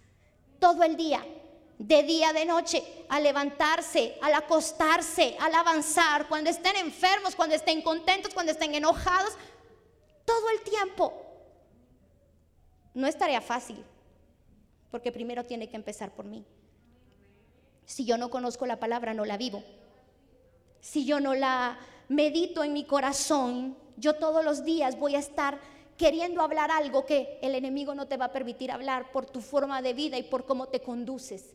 [0.58, 1.24] Todo el día,
[1.78, 7.82] de día, de noche, al levantarse, al acostarse, al avanzar, cuando estén enfermos, cuando estén
[7.82, 9.34] contentos, cuando estén enojados,
[10.24, 11.19] todo el tiempo.
[12.94, 13.84] No es tarea fácil,
[14.90, 16.44] porque primero tiene que empezar por mí.
[17.84, 19.62] Si yo no conozco la palabra, no la vivo.
[20.80, 25.60] Si yo no la medito en mi corazón, yo todos los días voy a estar
[25.96, 29.82] queriendo hablar algo que el enemigo no te va a permitir hablar por tu forma
[29.82, 31.54] de vida y por cómo te conduces,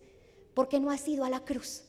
[0.53, 1.83] porque no has ido a la cruz.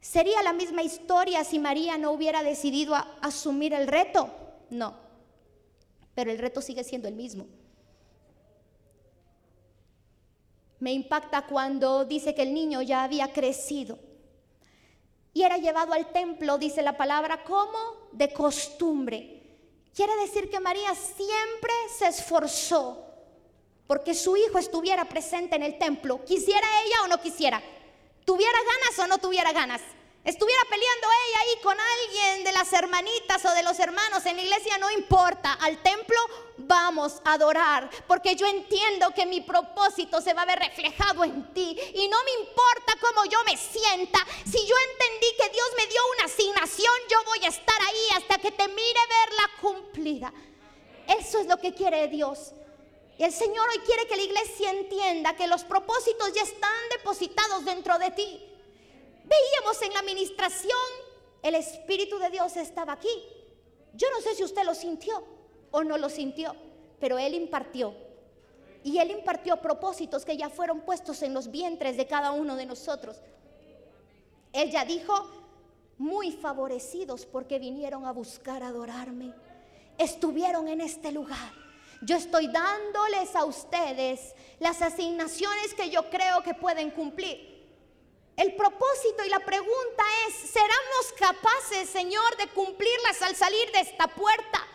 [0.00, 4.30] ¿Sería la misma historia si María no hubiera decidido asumir el reto?
[4.70, 4.94] No,
[6.14, 7.46] pero el reto sigue siendo el mismo.
[10.80, 13.98] Me impacta cuando dice que el niño ya había crecido
[15.34, 19.42] y era llevado al templo, dice la palabra, como de costumbre.
[19.92, 23.04] Quiere decir que María siempre se esforzó
[23.86, 27.62] porque su hijo estuviera presente en el templo, quisiera ella o no quisiera,
[28.24, 29.82] tuviera ganas o no tuviera ganas.
[30.24, 34.42] Estuviera peleando ella ahí con alguien de las hermanitas o de los hermanos en la
[34.42, 35.52] iglesia, no importa.
[35.52, 36.16] Al templo
[36.56, 41.52] vamos a adorar, porque yo entiendo que mi propósito se va a ver reflejado en
[41.52, 41.78] ti.
[41.94, 44.18] Y no me importa cómo yo me sienta.
[44.50, 48.38] Si yo entendí que Dios me dio una asignación, yo voy a estar ahí hasta
[48.38, 50.32] que te mire verla cumplida.
[51.06, 52.52] Eso es lo que quiere Dios.
[53.18, 57.66] Y el Señor hoy quiere que la iglesia entienda que los propósitos ya están depositados
[57.66, 58.53] dentro de ti.
[59.24, 60.78] Veíamos en la administración,
[61.42, 63.08] el Espíritu de Dios estaba aquí.
[63.94, 65.24] Yo no sé si usted lo sintió
[65.70, 66.54] o no lo sintió,
[67.00, 67.94] pero Él impartió.
[68.82, 72.66] Y Él impartió propósitos que ya fueron puestos en los vientres de cada uno de
[72.66, 73.16] nosotros.
[74.52, 75.14] Él ya dijo,
[75.98, 79.32] muy favorecidos porque vinieron a buscar adorarme.
[79.98, 81.52] Estuvieron en este lugar.
[82.02, 87.53] Yo estoy dándoles a ustedes las asignaciones que yo creo que pueden cumplir.
[88.36, 94.08] El propósito y la pregunta es, ¿seremos capaces, Señor, de cumplirlas al salir de esta
[94.08, 94.66] puerta?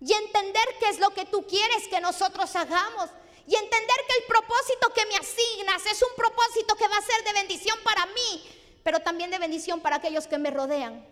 [0.00, 3.08] Y entender qué es lo que tú quieres que nosotros hagamos.
[3.46, 7.24] Y entender que el propósito que me asignas es un propósito que va a ser
[7.24, 11.06] de bendición para mí, pero también de bendición para aquellos que me rodean.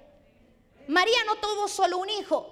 [0.88, 2.46] María no tuvo solo un hijo,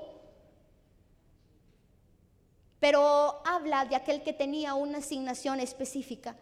[2.81, 6.35] pero habla de aquel que tenía una asignación específica.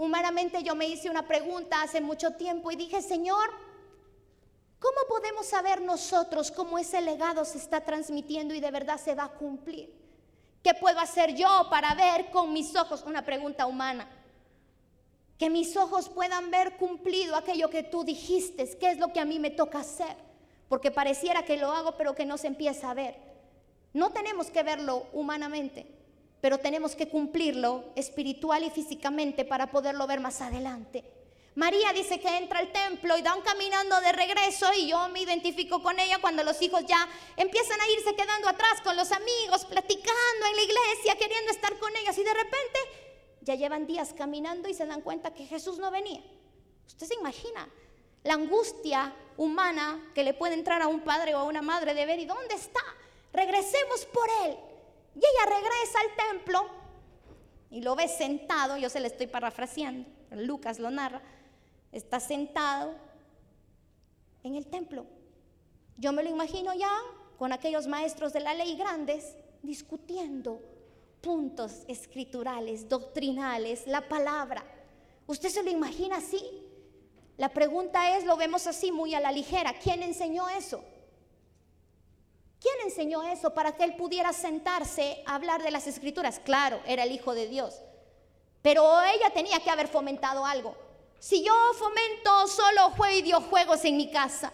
[0.00, 3.50] Humanamente yo me hice una pregunta hace mucho tiempo y dije, Señor,
[4.78, 9.24] ¿cómo podemos saber nosotros cómo ese legado se está transmitiendo y de verdad se va
[9.24, 9.94] a cumplir?
[10.62, 13.04] ¿Qué puedo hacer yo para ver con mis ojos?
[13.06, 14.08] Una pregunta humana.
[15.36, 19.26] Que mis ojos puedan ver cumplido aquello que tú dijiste, qué es lo que a
[19.26, 20.16] mí me toca hacer.
[20.70, 23.18] Porque pareciera que lo hago pero que no se empieza a ver.
[23.92, 25.99] No tenemos que verlo humanamente
[26.40, 31.04] pero tenemos que cumplirlo espiritual y físicamente para poderlo ver más adelante.
[31.56, 35.82] María dice que entra al templo y van caminando de regreso y yo me identifico
[35.82, 40.46] con ella cuando los hijos ya empiezan a irse quedando atrás con los amigos, platicando
[40.48, 42.78] en la iglesia, queriendo estar con ellos y de repente
[43.40, 46.22] ya llevan días caminando y se dan cuenta que Jesús no venía.
[46.86, 47.68] Usted se imagina
[48.22, 52.06] la angustia humana que le puede entrar a un padre o a una madre de
[52.06, 52.80] ver y dónde está.
[53.32, 54.56] Regresemos por él.
[55.20, 56.66] Y ella regresa al templo
[57.70, 61.20] y lo ve sentado, yo se le estoy parafraseando, Lucas lo narra,
[61.92, 62.94] está sentado
[64.42, 65.04] en el templo.
[65.98, 66.90] Yo me lo imagino ya
[67.38, 70.62] con aquellos maestros de la ley grandes discutiendo
[71.20, 74.64] puntos escriturales, doctrinales, la palabra.
[75.26, 76.42] ¿Usted se lo imagina así?
[77.36, 80.82] La pregunta es, lo vemos así muy a la ligera, ¿quién enseñó eso?
[82.60, 86.38] ¿Quién enseñó eso para que él pudiera sentarse a hablar de las escrituras?
[86.38, 87.80] Claro, era el Hijo de Dios.
[88.60, 90.76] Pero ella tenía que haber fomentado algo.
[91.18, 94.52] Si yo fomento solo videojuegos en mi casa,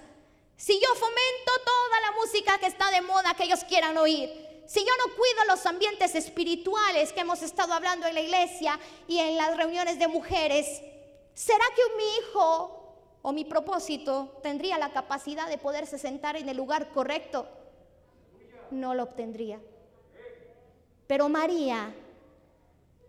[0.56, 4.80] si yo fomento toda la música que está de moda que ellos quieran oír, si
[4.80, 9.36] yo no cuido los ambientes espirituales que hemos estado hablando en la iglesia y en
[9.36, 10.80] las reuniones de mujeres,
[11.34, 16.56] ¿será que mi hijo o mi propósito tendría la capacidad de poderse sentar en el
[16.56, 17.46] lugar correcto?
[18.70, 19.60] No lo obtendría.
[21.06, 21.94] Pero María,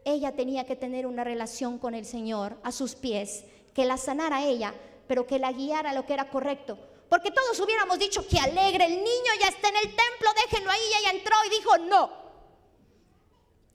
[0.05, 4.43] ella tenía que tener una relación con el Señor a sus pies, que la sanara
[4.43, 4.73] ella,
[5.07, 6.77] pero que la guiara a lo que era correcto.
[7.09, 10.79] Porque todos hubiéramos dicho que alegre, el niño ya está en el templo, déjenlo ahí,
[10.79, 12.09] y ella entró y dijo, no,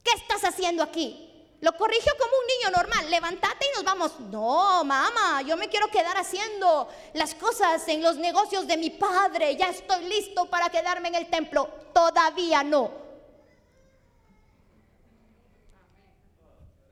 [0.05, 1.32] ¿qué estás haciendo aquí?
[1.63, 4.19] Lo corrigió como un niño normal, levántate y nos vamos.
[4.19, 9.55] No, mamá, yo me quiero quedar haciendo las cosas en los negocios de mi padre.
[9.57, 11.69] Ya estoy listo para quedarme en el templo.
[11.95, 12.91] Todavía no.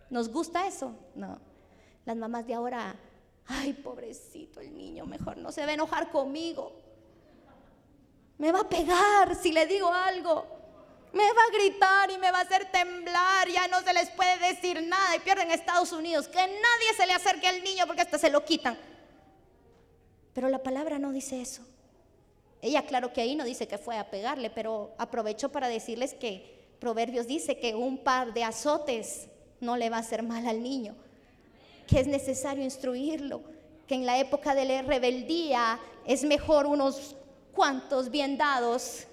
[0.09, 0.95] ¿Nos gusta eso?
[1.17, 1.41] No.
[2.05, 2.95] Las mamás de ahora,
[3.49, 6.81] ay, pobrecito el niño, mejor no se va a enojar conmigo.
[8.39, 10.60] Me va a pegar si le digo algo.
[11.13, 13.49] Me va a gritar y me va a hacer temblar.
[13.49, 15.17] Ya no se les puede decir nada.
[15.17, 16.29] Y pierden Estados Unidos.
[16.29, 18.79] Que nadie se le acerque al niño porque hasta se lo quitan.
[20.33, 21.63] Pero la palabra no dice eso.
[22.63, 26.61] Ella claro que ahí no dice que fue a pegarle, pero aprovecho para decirles que
[26.79, 29.29] Proverbios dice que un par de azotes
[29.61, 30.95] no le va a hacer mal al niño,
[31.87, 33.43] que es necesario instruirlo,
[33.87, 37.17] que en la época de la rebeldía es mejor unos
[37.53, 39.07] cuantos bien dados.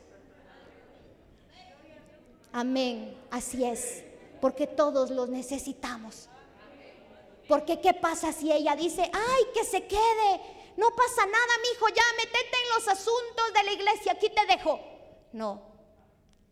[2.58, 4.04] Amén, así es,
[4.42, 6.28] porque todos los necesitamos.
[7.48, 10.42] Porque ¿qué pasa si ella dice, ay, que se quede?
[10.76, 14.44] No pasa nada, mi hijo, ya metete en los asuntos de la iglesia, aquí te
[14.48, 14.80] dejo.
[15.34, 15.62] No.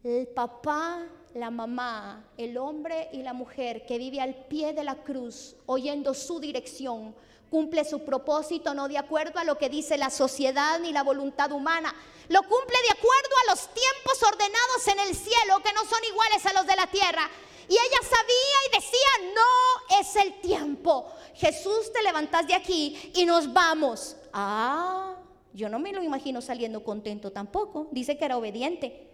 [0.03, 5.01] El papá, la mamá, el hombre y la mujer que vive al pie de la
[5.01, 7.16] cruz, oyendo su dirección,
[7.50, 11.52] cumple su propósito no de acuerdo a lo que dice la sociedad ni la voluntad
[11.52, 11.93] humana.
[12.28, 16.46] Lo cumple de acuerdo a los tiempos ordenados en el cielo que no son iguales
[16.46, 17.30] a los de la tierra.
[17.68, 21.12] Y ella sabía y decía, no es el tiempo.
[21.34, 24.16] Jesús, te levantas de aquí y nos vamos.
[24.34, 25.16] Ah,
[25.54, 27.88] yo no me lo imagino saliendo contento tampoco.
[27.91, 29.10] Dice que era obediente.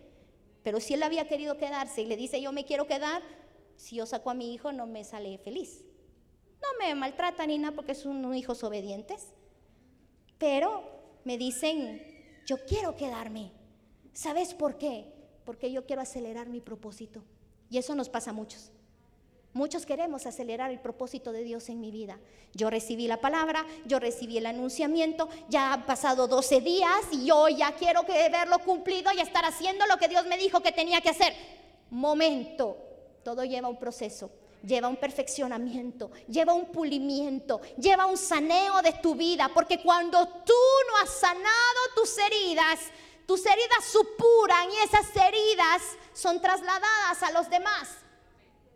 [0.64, 3.22] Pero si él había querido quedarse y le dice, yo me quiero quedar,
[3.76, 5.84] si yo saco a mi hijo no me sale feliz.
[6.62, 9.28] No me maltrata ni nada porque son hijos obedientes.
[10.38, 10.84] Pero
[11.24, 12.02] me dicen,
[12.46, 13.52] yo quiero quedarme.
[14.14, 15.12] ¿Sabes por qué?
[15.46, 17.24] Porque yo quiero acelerar mi propósito.
[17.70, 18.72] Y eso nos pasa a muchos.
[19.54, 22.18] Muchos queremos acelerar el propósito de Dios en mi vida.
[22.54, 27.50] Yo recibí la palabra, yo recibí el anunciamiento, ya han pasado 12 días y yo
[27.50, 31.02] ya quiero que verlo cumplido y estar haciendo lo que Dios me dijo que tenía
[31.02, 31.34] que hacer.
[31.90, 32.78] Momento,
[33.24, 34.32] todo lleva un proceso,
[34.64, 40.54] lleva un perfeccionamiento, lleva un pulimiento, lleva un saneo de tu vida, porque cuando tú
[40.90, 42.80] no has sanado tus heridas,
[43.26, 45.82] tus heridas supuran y esas heridas
[46.14, 47.90] son trasladadas a los demás.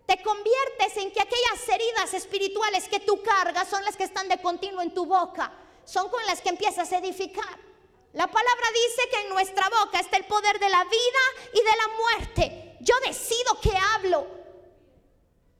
[0.06, 4.42] Te conviertes en que aquellas heridas espirituales que tú cargas son las que están de
[4.42, 5.52] continuo en tu boca,
[5.84, 7.66] son con las que empiezas a edificar.
[8.14, 11.64] La palabra dice que en nuestra boca está el poder de la vida y de
[11.64, 12.78] la muerte.
[12.80, 14.26] Yo decido que hablo,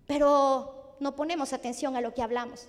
[0.08, 2.68] pero no ponemos atención a lo que hablamos.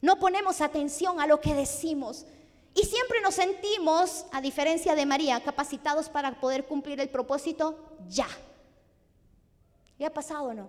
[0.00, 2.26] No ponemos atención a lo que decimos.
[2.74, 7.78] Y siempre nos sentimos, a diferencia de María, capacitados para poder cumplir el propósito
[8.08, 8.28] ya.
[9.98, 10.68] ¿Le ha pasado o no?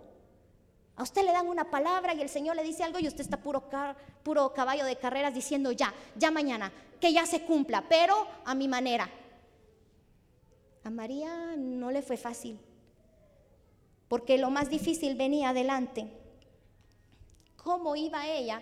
[0.96, 3.38] A usted le dan una palabra y el Señor le dice algo y usted está
[3.38, 3.70] puro,
[4.24, 8.68] puro caballo de carreras diciendo ya, ya mañana, que ya se cumpla, pero a mi
[8.68, 9.10] manera.
[10.84, 12.58] A María no le fue fácil,
[14.08, 16.08] porque lo más difícil venía adelante.
[17.56, 18.62] ¿Cómo iba ella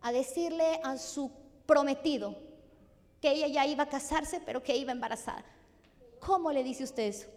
[0.00, 1.30] a decirle a su
[1.66, 2.34] prometido,
[3.20, 5.44] que ella ya iba a casarse, pero que iba embarazada.
[6.20, 7.28] ¿Cómo le dice usted eso?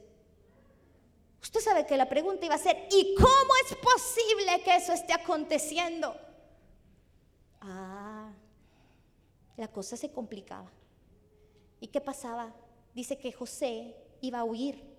[1.41, 5.13] Usted sabe que la pregunta iba a ser, ¿y cómo es posible que eso esté
[5.13, 6.15] aconteciendo?
[7.59, 8.31] Ah,
[9.57, 10.71] la cosa se complicaba.
[11.79, 12.53] ¿Y qué pasaba?
[12.93, 14.90] Dice que José iba a huir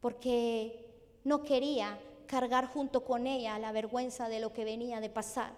[0.00, 0.86] porque
[1.24, 5.52] no quería cargar junto con ella la vergüenza de lo que venía de pasar.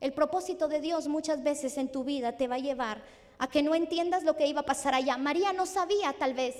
[0.00, 3.02] El propósito de Dios muchas veces en tu vida te va a llevar
[3.38, 5.16] a que no entiendas lo que iba a pasar allá.
[5.16, 6.56] María no sabía tal vez.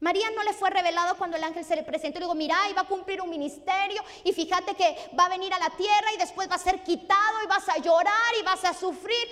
[0.00, 2.56] María no le fue revelado cuando el ángel se le presentó y le dijo, mira,
[2.68, 6.18] iba a cumplir un ministerio y fíjate que va a venir a la tierra y
[6.18, 9.26] después va a ser quitado y vas a llorar y vas a sufrir.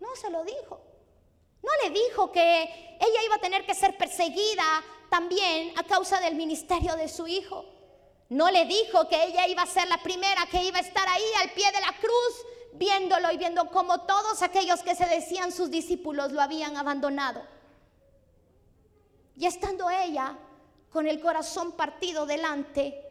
[0.00, 0.80] No se lo dijo.
[1.62, 4.64] No le dijo que ella iba a tener que ser perseguida
[5.10, 7.64] también a causa del ministerio de su hijo.
[8.28, 11.30] No le dijo que ella iba a ser la primera que iba a estar ahí
[11.42, 15.70] al pie de la cruz viéndolo y viendo cómo todos aquellos que se decían sus
[15.70, 17.42] discípulos lo habían abandonado.
[19.36, 20.36] Y estando ella
[20.90, 23.02] con el corazón partido delante,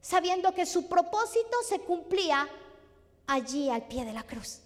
[0.00, 2.48] sabiendo que su propósito se cumplía
[3.26, 4.60] allí al pie de la cruz.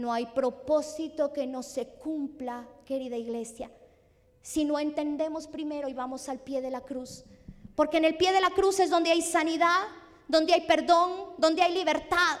[0.00, 3.70] No hay propósito que no se cumpla, querida iglesia,
[4.40, 7.24] si no entendemos primero y vamos al pie de la cruz.
[7.76, 9.88] Porque en el pie de la cruz es donde hay sanidad,
[10.26, 12.38] donde hay perdón, donde hay libertad,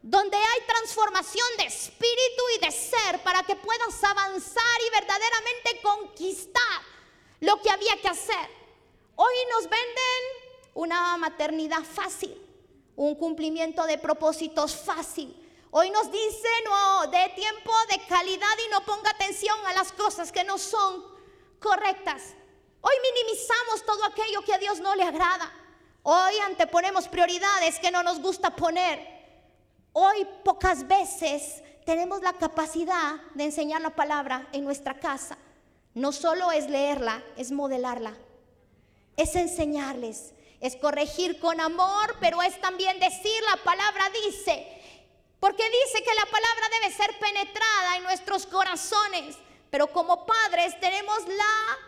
[0.00, 6.80] donde hay transformación de espíritu y de ser para que puedas avanzar y verdaderamente conquistar
[7.40, 8.48] lo que había que hacer.
[9.16, 12.34] Hoy nos venden una maternidad fácil,
[12.96, 15.43] un cumplimiento de propósitos fácil.
[15.76, 20.30] Hoy nos dicen, no, de tiempo, de calidad y no ponga atención a las cosas
[20.30, 21.04] que no son
[21.58, 22.34] correctas.
[22.80, 25.52] Hoy minimizamos todo aquello que a Dios no le agrada.
[26.04, 29.00] Hoy anteponemos prioridades que no nos gusta poner.
[29.92, 35.36] Hoy pocas veces tenemos la capacidad de enseñar la palabra en nuestra casa.
[35.94, 38.16] no solo es leerla, es modelarla,
[39.16, 44.73] es enseñarles, es corregir con amor, pero es también decir, la palabra dice,
[45.44, 49.36] porque dice que la palabra debe ser penetrada en nuestros corazones,
[49.68, 51.78] pero como padres tenemos la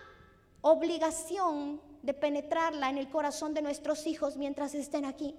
[0.60, 5.34] obligación de penetrarla en el corazón de nuestros hijos mientras estén aquí.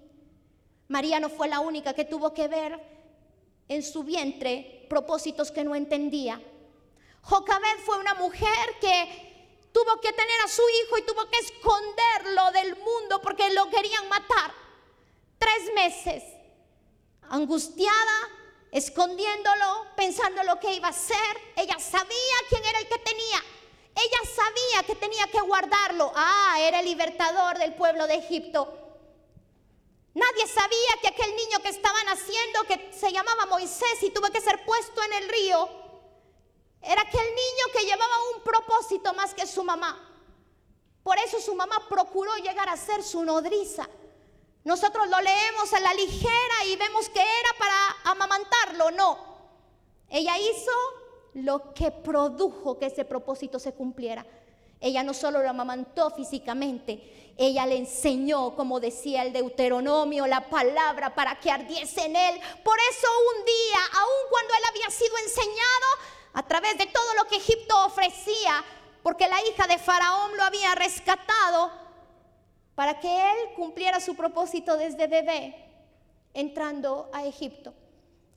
[0.87, 2.81] María no fue la única que tuvo que ver
[3.67, 6.41] en su vientre propósitos que no entendía.
[7.21, 12.51] Jocabed fue una mujer que tuvo que tener a su hijo y tuvo que esconderlo
[12.51, 14.51] del mundo porque lo querían matar.
[15.37, 16.23] Tres meses,
[17.29, 18.29] angustiada,
[18.71, 21.53] escondiéndolo, pensando lo que iba a hacer.
[21.55, 23.43] Ella sabía quién era el que tenía.
[23.95, 26.11] Ella sabía que tenía que guardarlo.
[26.15, 28.87] Ah, era el libertador del pueblo de Egipto.
[30.13, 34.41] Nadie sabía que aquel niño que estaban haciendo, que se llamaba Moisés y tuvo que
[34.41, 35.69] ser puesto en el río,
[36.81, 40.03] era aquel niño que llevaba un propósito más que su mamá.
[41.03, 43.87] Por eso su mamá procuró llegar a ser su nodriza.
[44.67, 48.91] Nosotros lo leemos a la ligera y vemos que era para amamantarlo.
[48.91, 49.17] No.
[50.09, 50.71] Ella hizo
[51.35, 54.25] lo que produjo que ese propósito se cumpliera.
[54.81, 61.15] Ella no solo lo amamantó físicamente, ella le enseñó, como decía el Deuteronomio, la palabra
[61.15, 62.41] para que ardiese en él.
[62.61, 63.07] Por eso
[63.37, 65.87] un día, aun cuando él había sido enseñado
[66.33, 68.65] a través de todo lo que Egipto ofrecía,
[69.01, 71.86] porque la hija de Faraón lo había rescatado,
[72.77, 75.55] para que él cumpliera su propósito desde bebé,
[76.35, 77.73] entrando a Egipto.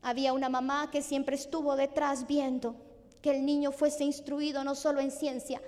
[0.01, 2.75] Había una mamá que siempre estuvo detrás viendo
[3.21, 5.61] que el niño fuese instruido no solo en ciencia,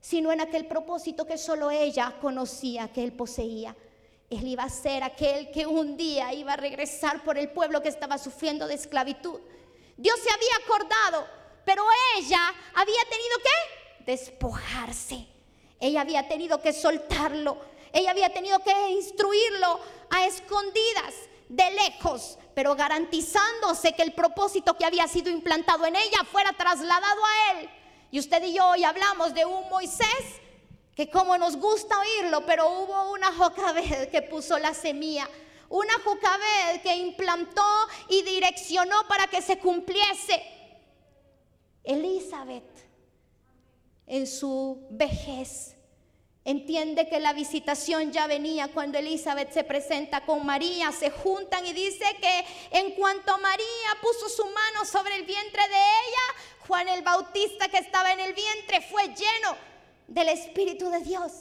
[0.00, 3.76] sino en aquel propósito que solo ella conocía, que él poseía.
[4.30, 7.90] Él iba a ser aquel que un día iba a regresar por el pueblo que
[7.90, 9.38] estaba sufriendo de esclavitud.
[9.98, 11.26] Dios se había acordado,
[11.66, 11.84] pero
[12.16, 12.40] ella
[12.74, 15.26] había tenido que despojarse.
[15.78, 17.73] Ella había tenido que soltarlo.
[17.94, 19.80] Ella había tenido que instruirlo
[20.10, 21.14] a escondidas,
[21.48, 27.24] de lejos, pero garantizándose que el propósito que había sido implantado en ella fuera trasladado
[27.24, 27.70] a él.
[28.10, 30.40] Y usted y yo hoy hablamos de un Moisés
[30.96, 35.28] que como nos gusta oírlo, pero hubo una Jocabed que puso la semilla,
[35.68, 37.62] una Jocabed que implantó
[38.08, 40.42] y direccionó para que se cumpliese.
[41.84, 42.88] Elizabeth,
[44.06, 45.73] en su vejez,
[46.44, 51.72] entiende que la visitación ya venía cuando Elizabeth se presenta con María, se juntan y
[51.72, 52.44] dice que
[52.78, 57.78] en cuanto María puso su mano sobre el vientre de ella, Juan el Bautista que
[57.78, 59.56] estaba en el vientre fue lleno
[60.06, 61.32] del Espíritu de Dios.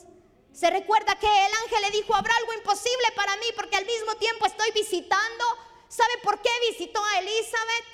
[0.53, 4.15] Se recuerda que el ángel le dijo, habrá algo imposible para mí porque al mismo
[4.15, 5.43] tiempo estoy visitando.
[5.87, 7.85] ¿Sabe por qué visitó a Elizabeth?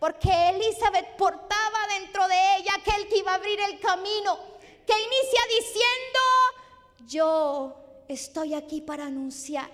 [0.00, 4.38] Porque Elizabeth portaba dentro de ella aquel que iba a abrir el camino,
[4.86, 6.20] que inicia diciendo,
[7.06, 9.70] yo estoy aquí para anunciar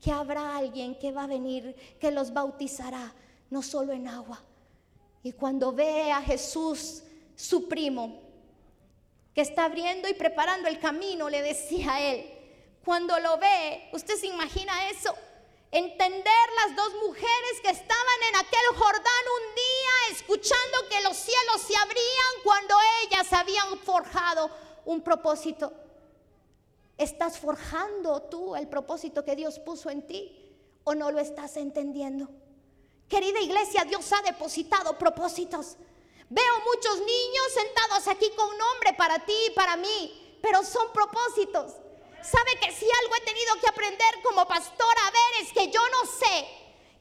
[0.00, 3.14] que habrá alguien que va a venir, que los bautizará,
[3.50, 4.40] no solo en agua,
[5.22, 7.02] y cuando ve a Jesús,
[7.34, 8.22] su primo,
[9.34, 12.30] que está abriendo y preparando el camino, le decía a él,
[12.84, 15.12] cuando lo ve, usted se imagina eso,
[15.72, 21.60] entender las dos mujeres que estaban en aquel Jordán un día escuchando que los cielos
[21.66, 24.48] se abrían cuando ellas habían forjado
[24.84, 25.72] un propósito.
[26.98, 30.34] ¿Estás forjando tú el propósito que Dios puso en ti
[30.84, 32.28] o no lo estás entendiendo?
[33.08, 35.76] Querida iglesia, Dios ha depositado propósitos.
[36.28, 41.74] Veo muchos niños sentados aquí con nombre para ti y para mí, pero son propósitos.
[42.22, 45.80] ¿Sabe que si algo he tenido que aprender como pastora a ver es que yo
[45.90, 46.48] no sé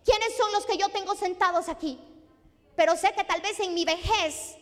[0.03, 1.99] quiénes son los que yo tengo sentados aquí?
[2.75, 4.57] Pero sé que tal vez en mi vejez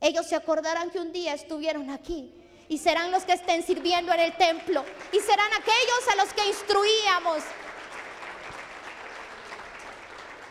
[0.00, 4.20] ellos se acordarán que un día estuvieron aquí y serán los que estén sirviendo en
[4.20, 7.42] el templo y serán aquellos a los que instruíamos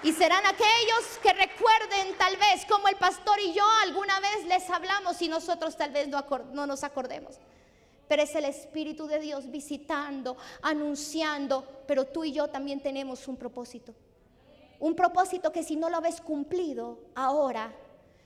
[0.04, 4.70] y serán aquellos que recuerden tal vez como el pastor y yo alguna vez les
[4.70, 7.40] hablamos y nosotros tal vez no, no nos acordemos.
[8.10, 13.38] Pero es el Espíritu de Dios visitando, anunciando, pero tú y yo también tenemos un
[13.38, 13.96] propósito.
[14.80, 17.74] Un propósito que si no lo ves cumplido ahora,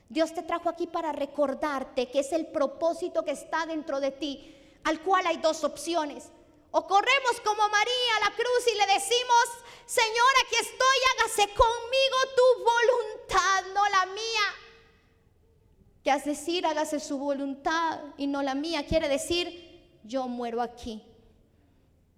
[0.08, 4.54] Dios te trajo aquí para recordarte que es el propósito que está dentro de ti,
[4.84, 6.30] al cual hay dos opciones.
[6.70, 9.44] O corremos como María a la cruz y le decimos,
[9.86, 14.58] Señor, aquí estoy, hágase conmigo tu voluntad, no la mía.
[16.04, 21.02] ¿Qué hace decir, hágase su voluntad y no la mía, quiere decir, yo muero aquí,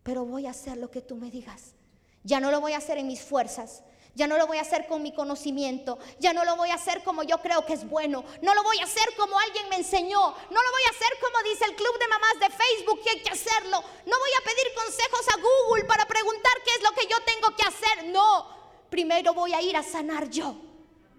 [0.03, 1.75] pero voy a hacer lo que tú me digas.
[2.23, 3.83] Ya no lo voy a hacer en mis fuerzas,
[4.15, 5.99] Ya no lo voy a hacer con mi conocimiento.
[6.19, 8.25] Ya no lo voy a hacer como yo creo que es bueno.
[8.43, 10.21] No lo voy a hacer como alguien me enseñó.
[10.21, 13.23] No lo voy a hacer como dice el club de mamás de Facebook que hay
[13.23, 13.83] que hacerlo.
[14.07, 17.57] No voy a pedir consejos a Google para preguntar qué es lo que yo tengo
[17.57, 18.09] que hacer.
[18.09, 18.61] No.
[18.91, 20.57] Primero voy a ir a sanar yo.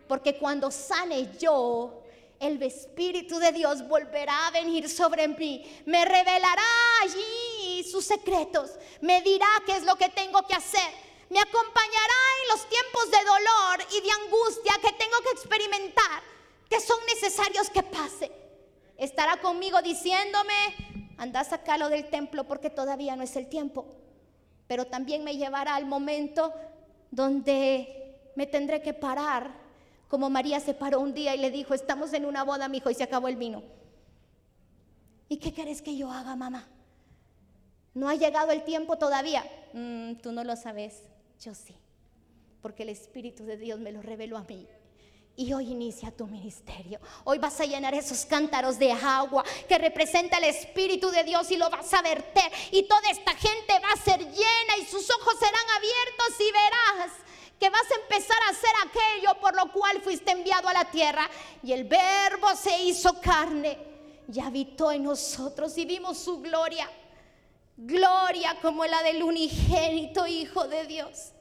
[0.08, 2.04] Porque cuando sane yo,
[2.39, 5.64] el Espíritu de Dios volverá a venir sobre mí.
[5.86, 6.64] Me revelará
[7.02, 8.72] allí sus secretos.
[9.00, 13.23] Me dirá qué es lo que tengo que hacer me acompañará en los tiempos de
[13.23, 16.21] dolor y de angustia que tengo que experimentar,
[16.69, 18.29] que son necesarios que pase.
[18.97, 23.86] Estará conmigo diciéndome, anda a sacarlo del templo porque todavía no es el tiempo.
[24.67, 26.53] Pero también me llevará al momento
[27.11, 29.51] donde me tendré que parar,
[30.09, 32.89] como María se paró un día y le dijo, estamos en una boda, mi hijo,
[32.89, 33.63] y se acabó el vino.
[35.29, 36.67] ¿Y qué querés que yo haga, mamá?
[37.93, 39.45] No ha llegado el tiempo todavía.
[39.71, 41.03] Mm, tú no lo sabes.
[41.42, 41.76] Yo sí,
[42.62, 44.68] porque el Espíritu de Dios me lo reveló a mí.
[45.36, 47.00] Y hoy inicia tu ministerio.
[47.24, 51.58] Hoy vas a llenar esos cántaros de agua que representa el Espíritu de Dios y
[51.58, 52.52] lo vas a verter.
[52.72, 57.12] Y toda esta gente va a ser llena y sus ojos serán abiertos y verás
[57.60, 61.28] que vas a empezar a hacer aquello por lo cual fuiste enviado a la tierra.
[61.64, 63.80] Y el verbo se hizo carne
[64.32, 66.88] y habitó en nosotros y vimos su gloria
[67.82, 71.32] gloria como la del unigénito Hijo de Dios.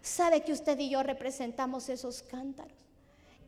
[0.00, 2.78] ¿Sabe que usted y yo representamos esos cántaros?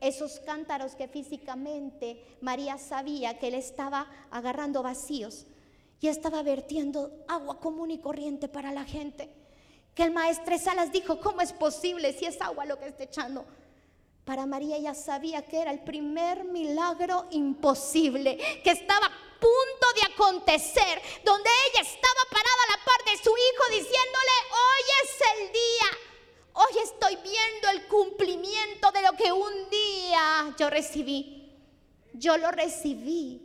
[0.01, 5.45] Esos cántaros que físicamente María sabía que él estaba agarrando vacíos
[5.99, 9.29] y estaba vertiendo agua común y corriente para la gente.
[9.93, 13.45] Que el maestro Salas dijo, ¿cómo es posible si es agua lo que está echando?
[14.25, 19.09] Para María ella sabía que era el primer milagro imposible, que estaba
[19.41, 24.83] punto de acontecer, donde ella estaba parada a la par de su hijo diciéndole, hoy
[25.03, 25.89] es el día,
[26.53, 31.39] hoy estoy viendo el cumplimiento de lo que un día yo recibí.
[32.13, 33.41] Yo lo recibí,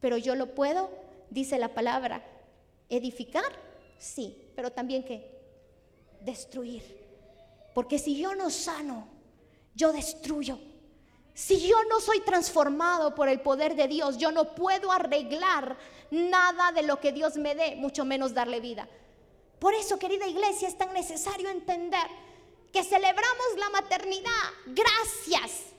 [0.00, 0.90] pero yo lo puedo,
[1.30, 2.24] dice la palabra,
[2.88, 3.52] edificar,
[3.98, 5.30] sí, pero también que
[6.22, 6.82] destruir.
[7.74, 9.06] Porque si yo no sano,
[9.74, 10.58] yo destruyo.
[11.36, 15.76] Si yo no soy transformado por el poder de Dios, yo no puedo arreglar
[16.10, 18.88] nada de lo que Dios me dé, mucho menos darle vida.
[19.58, 22.06] Por eso, querida iglesia, es tan necesario entender
[22.72, 24.30] que celebramos la maternidad.
[24.64, 25.74] Gracias.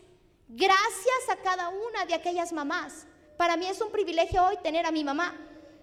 [0.48, 3.08] Gracias a cada una de aquellas mamás.
[3.36, 5.36] Para mí es un privilegio hoy tener a mi mamá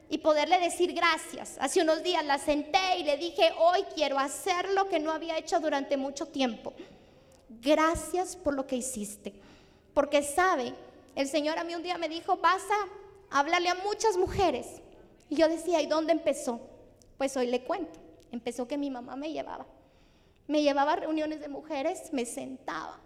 [0.09, 1.57] y poderle decir gracias.
[1.59, 5.37] Hace unos días la senté y le dije, hoy quiero hacer lo que no había
[5.37, 6.73] hecho durante mucho tiempo.
[7.49, 9.43] Gracias por lo que hiciste.
[9.95, 10.75] Porque sabe,
[11.15, 12.63] el Señor a mí un día me dijo, vas
[13.31, 14.83] a hablarle a muchas mujeres.
[15.31, 16.61] Y yo decía, ¿y dónde empezó?
[17.17, 18.01] Pues hoy le cuento.
[18.33, 19.67] Empezó que mi mamá me llevaba.
[20.47, 23.01] Me llevaba a reuniones de mujeres, me sentaba,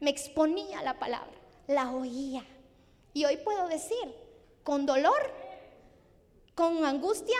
[0.00, 2.42] me exponía la palabra, la oía.
[3.12, 4.14] Y hoy puedo decir,
[4.62, 5.30] con dolor,
[6.54, 7.36] con angustia,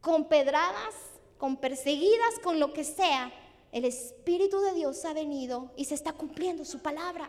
[0.00, 0.94] con pedradas,
[1.38, 3.32] con perseguidas, con lo que sea,
[3.72, 7.28] el Espíritu de Dios ha venido y se está cumpliendo su palabra.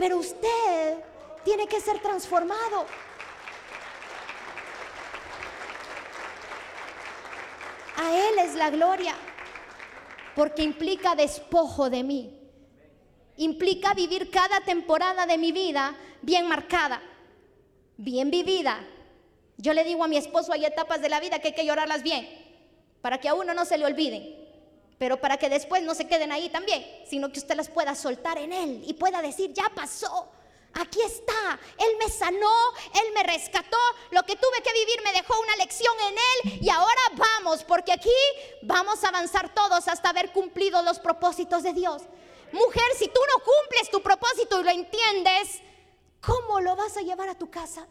[0.00, 0.96] Pero usted
[1.44, 2.86] tiene que ser transformado.
[7.98, 9.14] A Él es la gloria,
[10.34, 12.34] porque implica despojo de mí.
[13.36, 17.02] Implica vivir cada temporada de mi vida bien marcada,
[17.98, 18.80] bien vivida.
[19.58, 22.02] Yo le digo a mi esposo, hay etapas de la vida que hay que llorarlas
[22.02, 22.26] bien,
[23.02, 24.39] para que a uno no se le olviden
[25.00, 28.36] pero para que después no se queden ahí también, sino que usted las pueda soltar
[28.36, 30.28] en Él y pueda decir, ya pasó,
[30.74, 32.52] aquí está, Él me sanó,
[32.92, 33.78] Él me rescató,
[34.10, 36.12] lo que tuve que vivir me dejó una lección en
[36.52, 38.10] Él y ahora vamos, porque aquí
[38.60, 42.02] vamos a avanzar todos hasta haber cumplido los propósitos de Dios.
[42.52, 45.62] Mujer, si tú no cumples tu propósito y lo entiendes,
[46.20, 47.86] ¿cómo lo vas a llevar a tu casa?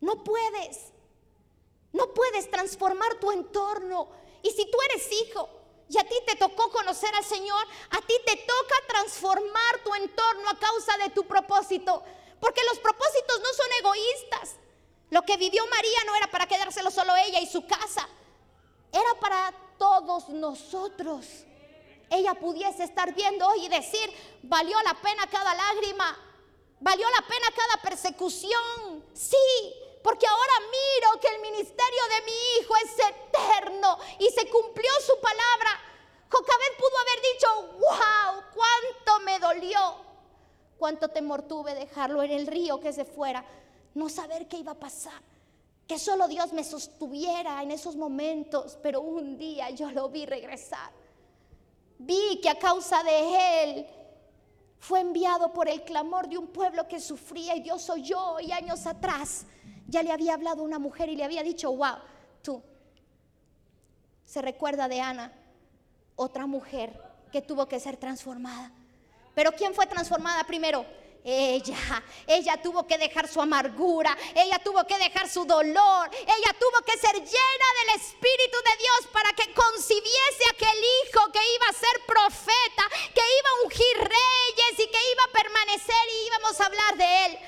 [0.00, 0.90] No puedes,
[1.92, 4.08] no puedes transformar tu entorno.
[4.42, 8.14] Y si tú eres hijo, y a ti te tocó conocer al Señor, a ti
[8.24, 12.02] te toca transformar tu entorno a causa de tu propósito.
[12.40, 14.56] Porque los propósitos no son egoístas.
[15.10, 18.08] Lo que vivió María no era para quedárselo solo ella y su casa.
[18.90, 21.26] Era para todos nosotros.
[22.10, 24.10] Ella pudiese estar viendo y decir,
[24.42, 26.18] valió la pena cada lágrima,
[26.80, 29.04] valió la pena cada persecución.
[29.14, 29.36] Sí,
[30.02, 35.14] porque ahora miro que el ministerio de mi hijo es eterno y se cumplió su
[35.20, 35.80] palabra.
[36.28, 37.46] Jocabed pudo haber dicho,
[37.78, 39.96] wow, cuánto me dolió,
[40.78, 43.44] cuánto temor tuve dejarlo en el río que se fuera,
[43.94, 45.22] no saber qué iba a pasar,
[45.86, 50.90] que solo Dios me sostuviera en esos momentos, pero un día yo lo vi regresar.
[51.98, 53.86] vi que a causa de él
[54.80, 58.84] fue enviado por el clamor de un pueblo que sufría y Dios oyó y años
[58.86, 59.46] atrás
[59.86, 61.96] ya le había hablado una mujer y le había dicho, wow,
[62.42, 62.62] tú.
[64.24, 65.32] Se recuerda de Ana,
[66.16, 66.98] otra mujer
[67.30, 68.72] que tuvo que ser transformada.
[69.34, 70.84] Pero ¿quién fue transformada primero?
[71.24, 72.02] ella.
[72.26, 76.98] Ella tuvo que dejar su amargura, ella tuvo que dejar su dolor, ella tuvo que
[76.98, 82.06] ser llena del Espíritu de Dios para que concibiese aquel hijo que iba a ser
[82.06, 86.96] profeta, que iba a ungir reyes y que iba a permanecer y íbamos a hablar
[86.96, 87.38] de él.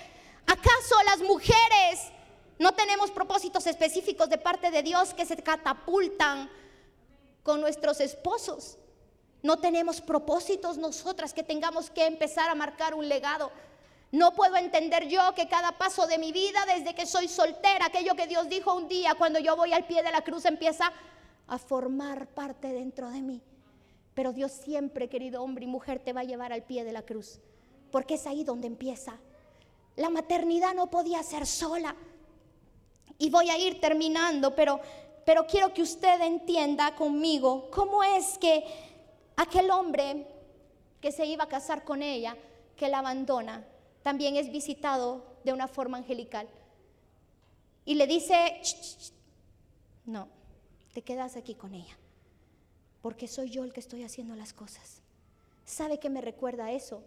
[0.46, 2.13] ¿Acaso las mujeres
[2.58, 6.50] no tenemos propósitos específicos de parte de Dios que se catapultan
[7.42, 8.78] con nuestros esposos?
[9.42, 13.50] No tenemos propósitos nosotras que tengamos que empezar a marcar un legado.
[14.10, 18.14] No puedo entender yo que cada paso de mi vida, desde que soy soltera, aquello
[18.14, 20.92] que Dios dijo un día cuando yo voy al pie de la cruz empieza
[21.46, 23.42] a formar parte dentro de mí.
[24.14, 27.02] Pero Dios siempre, querido hombre y mujer, te va a llevar al pie de la
[27.02, 27.40] cruz,
[27.90, 29.18] porque es ahí donde empieza.
[29.96, 31.94] La maternidad no podía ser sola.
[33.18, 34.80] Y voy a ir terminando, pero,
[35.24, 38.64] pero quiero que usted entienda conmigo cómo es que
[39.36, 40.26] Aquel hombre
[41.00, 42.36] que se iba a casar con ella,
[42.76, 43.64] que la abandona,
[44.02, 46.48] también es visitado de una forma angelical.
[47.84, 48.60] Y le dice,
[50.06, 50.28] no,
[50.92, 51.96] te quedas aquí con ella,
[53.02, 55.00] porque soy yo el que estoy haciendo las cosas.
[55.64, 57.02] ¿Sabe qué me recuerda eso?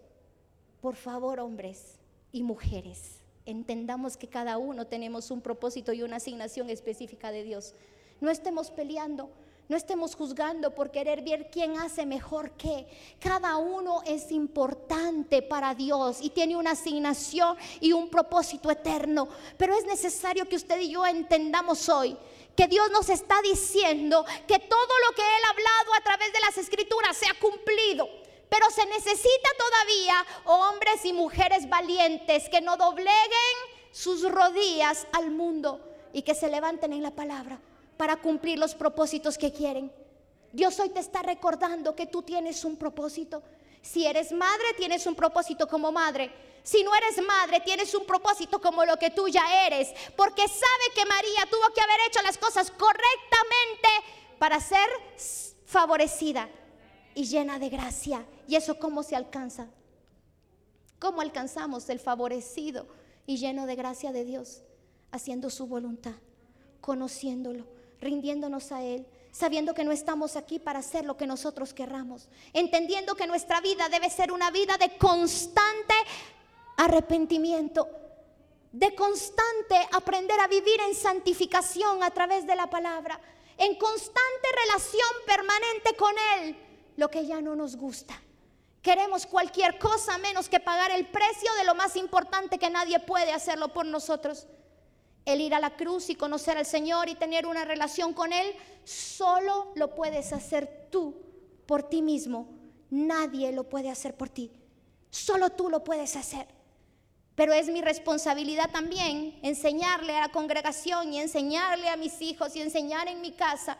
[0.80, 1.98] Por favor, hombres
[2.30, 3.17] y mujeres,
[3.48, 7.74] entendamos que cada uno tenemos un propósito y una asignación específica de Dios.
[8.20, 9.30] No estemos peleando,
[9.68, 12.86] no estemos juzgando por querer ver quién hace mejor qué.
[13.18, 19.28] Cada uno es importante para Dios y tiene una asignación y un propósito eterno.
[19.56, 22.18] Pero es necesario que usted y yo entendamos hoy
[22.54, 26.40] que Dios nos está diciendo que todo lo que Él ha hablado a través de
[26.40, 28.27] las escrituras se ha cumplido.
[28.48, 33.56] Pero se necesita todavía hombres y mujeres valientes que no dobleguen
[33.90, 35.80] sus rodillas al mundo
[36.12, 37.60] y que se levanten en la palabra
[37.96, 39.92] para cumplir los propósitos que quieren.
[40.52, 43.42] Dios hoy te está recordando que tú tienes un propósito.
[43.82, 46.30] Si eres madre, tienes un propósito como madre.
[46.62, 49.92] Si no eres madre, tienes un propósito como lo que tú ya eres.
[50.16, 53.88] Porque sabe que María tuvo que haber hecho las cosas correctamente
[54.38, 54.88] para ser
[55.66, 56.48] favorecida
[57.18, 58.24] y llena de gracia.
[58.46, 59.66] ¿Y eso cómo se alcanza?
[61.00, 62.86] ¿Cómo alcanzamos el favorecido
[63.26, 64.62] y lleno de gracia de Dios?
[65.10, 66.14] Haciendo su voluntad,
[66.80, 67.66] conociéndolo
[68.00, 73.16] rindiéndonos a Él, sabiendo que no estamos aquí para hacer lo que nosotros querramos, entendiendo
[73.16, 75.94] que nuestra vida debe ser una vida de constante
[76.76, 77.88] arrepentimiento,
[78.70, 83.20] de constante aprender a vivir en santificación a través de la palabra,
[83.56, 86.67] en constante relación permanente con Él,
[86.98, 88.20] lo que ya no nos gusta.
[88.82, 93.32] Queremos cualquier cosa menos que pagar el precio de lo más importante que nadie puede
[93.32, 94.48] hacerlo por nosotros
[95.24, 98.52] el ir a la cruz y conocer al Señor y tener una relación con Él,
[98.82, 101.22] solo lo puedes hacer tú
[101.66, 102.48] por ti mismo.
[102.90, 104.50] Nadie lo puede hacer por ti.
[105.10, 106.48] Solo tú lo puedes hacer.
[107.34, 112.62] Pero es mi responsabilidad también enseñarle a la congregación y enseñarle a mis hijos y
[112.62, 113.78] enseñar en mi casa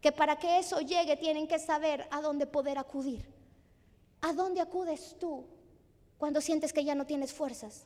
[0.00, 3.26] que para que eso llegue tienen que saber a dónde poder acudir.
[4.20, 5.46] ¿A dónde acudes tú
[6.18, 7.84] cuando sientes que ya no tienes fuerzas?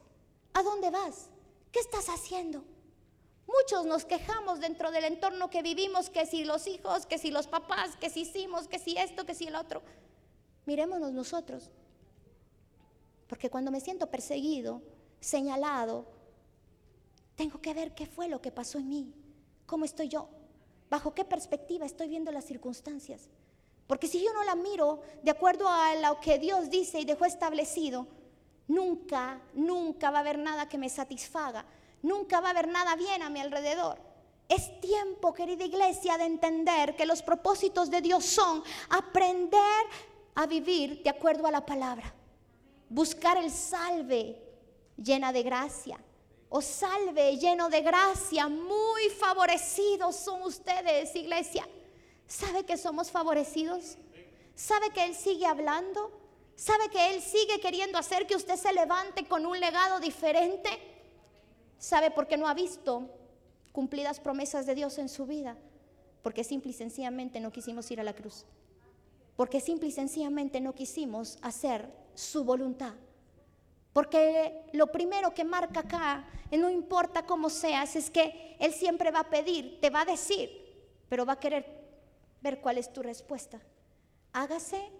[0.54, 1.28] ¿A dónde vas?
[1.70, 2.64] ¿Qué estás haciendo?
[3.46, 7.46] Muchos nos quejamos dentro del entorno que vivimos, que si los hijos, que si los
[7.46, 9.82] papás, que si hicimos, que si esto, que si el otro.
[10.64, 11.70] Mirémonos nosotros.
[13.26, 14.82] Porque cuando me siento perseguido,
[15.20, 16.06] señalado,
[17.36, 19.14] tengo que ver qué fue lo que pasó en mí,
[19.66, 20.28] cómo estoy yo,
[20.92, 23.30] bajo qué perspectiva estoy viendo las circunstancias.
[23.86, 27.24] Porque si yo no la miro de acuerdo a lo que Dios dice y dejó
[27.24, 28.06] establecido,
[28.68, 31.64] nunca, nunca va a haber nada que me satisfaga
[32.02, 33.98] nunca va a haber nada bien a mi alrededor.
[34.48, 39.86] Es tiempo, querida iglesia, de entender que los propósitos de Dios son aprender
[40.34, 42.12] a vivir de acuerdo a la palabra.
[42.88, 44.42] Buscar el salve
[44.96, 45.98] llena de gracia.
[46.54, 48.46] O salve lleno de gracia.
[48.46, 51.66] Muy favorecidos son ustedes, iglesia.
[52.26, 53.96] ¿Sabe que somos favorecidos?
[54.54, 56.12] ¿Sabe que Él sigue hablando?
[56.54, 60.68] ¿Sabe que Él sigue queriendo hacer que usted se levante con un legado diferente?
[61.78, 63.08] ¿Sabe por qué no ha visto
[63.72, 65.56] cumplidas promesas de Dios en su vida?
[66.22, 68.44] Porque simple y sencillamente no quisimos ir a la cruz.
[69.36, 72.92] Porque simple y sencillamente no quisimos hacer su voluntad.
[73.92, 79.20] Porque lo primero que marca acá, no importa cómo seas, es que Él siempre va
[79.20, 80.50] a pedir, te va a decir,
[81.08, 81.66] pero va a querer
[82.40, 83.60] ver cuál es tu respuesta.
[84.32, 84.90] Hágase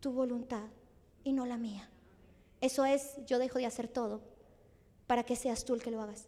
[0.00, 0.64] tu voluntad
[1.22, 1.88] y no la mía.
[2.60, 4.20] Eso es, yo dejo de hacer todo
[5.06, 6.26] para que seas tú el que lo hagas.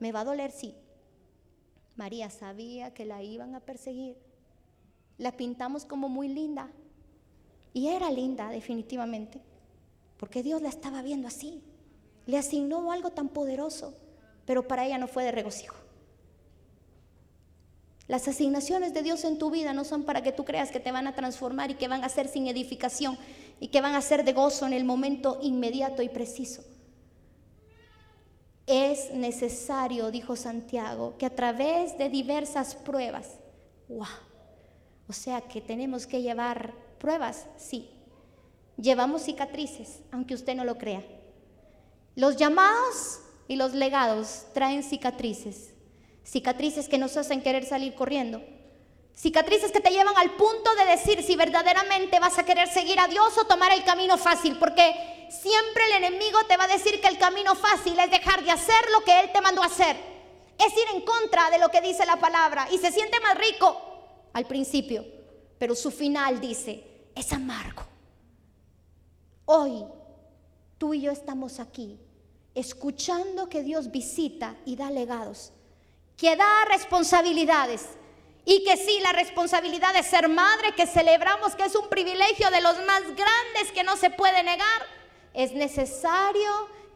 [0.00, 0.74] Me va a doler, sí.
[1.96, 4.16] María sabía que la iban a perseguir.
[5.18, 6.70] La pintamos como muy linda.
[7.72, 9.40] Y era linda, definitivamente.
[10.18, 11.62] Porque Dios la estaba viendo así.
[12.26, 13.94] Le asignó algo tan poderoso.
[14.44, 15.76] Pero para ella no fue de regocijo.
[18.08, 20.92] Las asignaciones de Dios en tu vida no son para que tú creas que te
[20.92, 23.18] van a transformar y que van a ser sin edificación
[23.60, 26.64] y que van a ser de gozo en el momento inmediato y preciso.
[28.66, 33.38] Es necesario, dijo Santiago, que a través de diversas pruebas,
[33.88, 34.06] wow,
[35.06, 37.90] o sea que tenemos que llevar pruebas, sí.
[38.80, 41.04] Llevamos cicatrices, aunque usted no lo crea.
[42.14, 45.74] Los llamados y los legados traen cicatrices
[46.28, 48.42] cicatrices que nos hacen querer salir corriendo,
[49.16, 53.08] cicatrices que te llevan al punto de decir si verdaderamente vas a querer seguir a
[53.08, 57.08] Dios o tomar el camino fácil, porque siempre el enemigo te va a decir que
[57.08, 59.96] el camino fácil es dejar de hacer lo que Él te mandó hacer,
[60.58, 64.28] es ir en contra de lo que dice la palabra y se siente más rico
[64.34, 65.06] al principio,
[65.58, 67.97] pero su final dice, es amargo.
[69.50, 69.86] Hoy
[70.76, 71.98] tú y yo estamos aquí
[72.54, 75.52] escuchando que Dios visita y da legados
[76.18, 77.86] que da responsabilidades.
[78.44, 82.60] Y que sí, la responsabilidad de ser madre, que celebramos que es un privilegio de
[82.60, 84.82] los más grandes que no se puede negar,
[85.32, 86.50] es necesario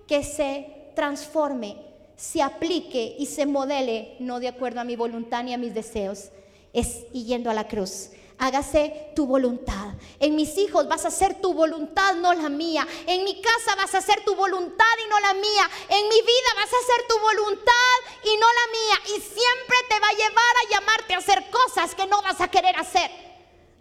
[0.06, 1.76] que se transforme,
[2.16, 6.30] se aplique y se modele, no de acuerdo a mi voluntad ni a mis deseos,
[6.72, 8.10] es yendo a la cruz
[8.42, 9.94] hágase tu voluntad.
[10.18, 12.86] En mis hijos vas a hacer tu voluntad, no la mía.
[13.06, 15.70] En mi casa vas a hacer tu voluntad y no la mía.
[15.88, 19.16] En mi vida vas a hacer tu voluntad y no la mía.
[19.16, 22.48] Y siempre te va a llevar a llamarte a hacer cosas que no vas a
[22.48, 23.10] querer hacer.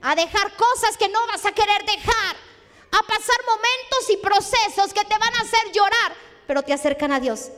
[0.03, 2.35] A dejar cosas que no vas a querer dejar.
[2.91, 6.13] A pasar momentos y procesos que te van a hacer llorar,
[6.45, 7.49] pero te acercan a Dios.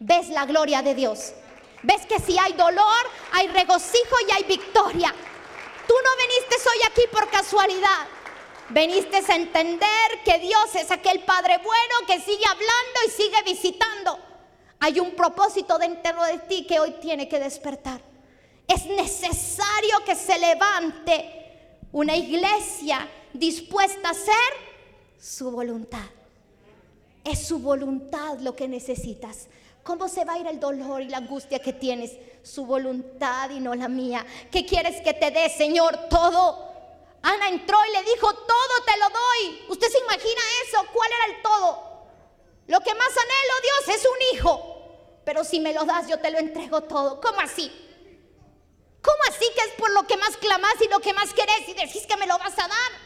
[0.00, 1.34] Ves la gloria de Dios.
[1.82, 5.14] Ves que si hay dolor, hay regocijo y hay victoria.
[5.86, 8.06] Tú no viniste hoy aquí por casualidad.
[8.70, 14.18] Veniste a entender que Dios es aquel Padre bueno que sigue hablando y sigue visitando.
[14.80, 18.00] Hay un propósito dentro de ti que hoy tiene que despertar.
[18.66, 24.34] Es necesario que se levante una iglesia dispuesta a hacer
[25.20, 26.04] su voluntad.
[27.34, 29.48] Es su voluntad lo que necesitas.
[29.82, 32.12] ¿Cómo se va a ir el dolor y la angustia que tienes?
[32.44, 34.24] Su voluntad y no la mía.
[34.52, 35.98] ¿Qué quieres que te dé, Señor?
[36.08, 36.72] Todo.
[37.22, 39.64] Ana entró y le dijo, todo te lo doy.
[39.68, 40.78] ¿Usted se imagina eso?
[40.92, 42.06] ¿Cuál era el todo?
[42.68, 45.20] Lo que más anhelo, Dios, es un hijo.
[45.24, 47.20] Pero si me lo das, yo te lo entrego todo.
[47.20, 47.68] ¿Cómo así?
[49.02, 51.74] ¿Cómo así que es por lo que más clamas y lo que más querés y
[51.74, 53.03] decís que me lo vas a dar?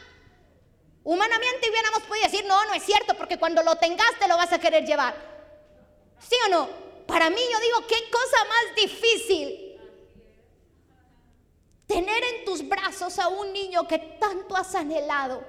[1.03, 4.51] Humanamente hubiéramos podido decir, no, no es cierto, porque cuando lo tengas te lo vas
[4.51, 5.15] a querer llevar.
[6.19, 6.69] ¿Sí o no?
[7.07, 9.79] Para mí yo digo, qué cosa más difícil.
[11.87, 15.43] Tener en tus brazos a un niño que tanto has anhelado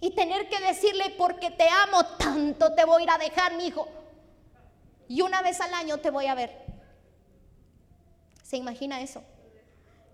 [0.00, 3.68] y tener que decirle, porque te amo tanto, te voy a ir a dejar, mi
[3.68, 3.88] hijo.
[5.08, 6.64] Y una vez al año te voy a ver.
[8.42, 9.22] ¿Se imagina eso?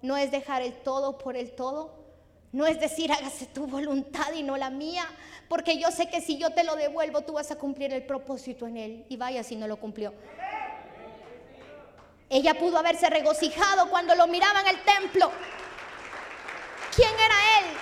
[0.03, 2.10] No es dejar el todo por el todo,
[2.53, 5.05] no es decir, hágase tu voluntad y no la mía,
[5.48, 8.66] porque yo sé que si yo te lo devuelvo, tú vas a cumplir el propósito
[8.66, 9.07] en él.
[9.09, 10.12] Y vaya si no lo cumplió.
[12.28, 15.30] Ella pudo haberse regocijado cuando lo miraba en el templo.
[16.94, 17.76] ¿Quién era él?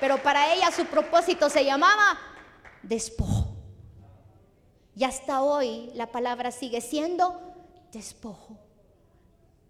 [0.00, 2.18] Pero para ella su propósito se llamaba
[2.82, 3.56] despojo.
[4.96, 7.40] Y hasta hoy la palabra sigue siendo
[7.90, 8.58] despojo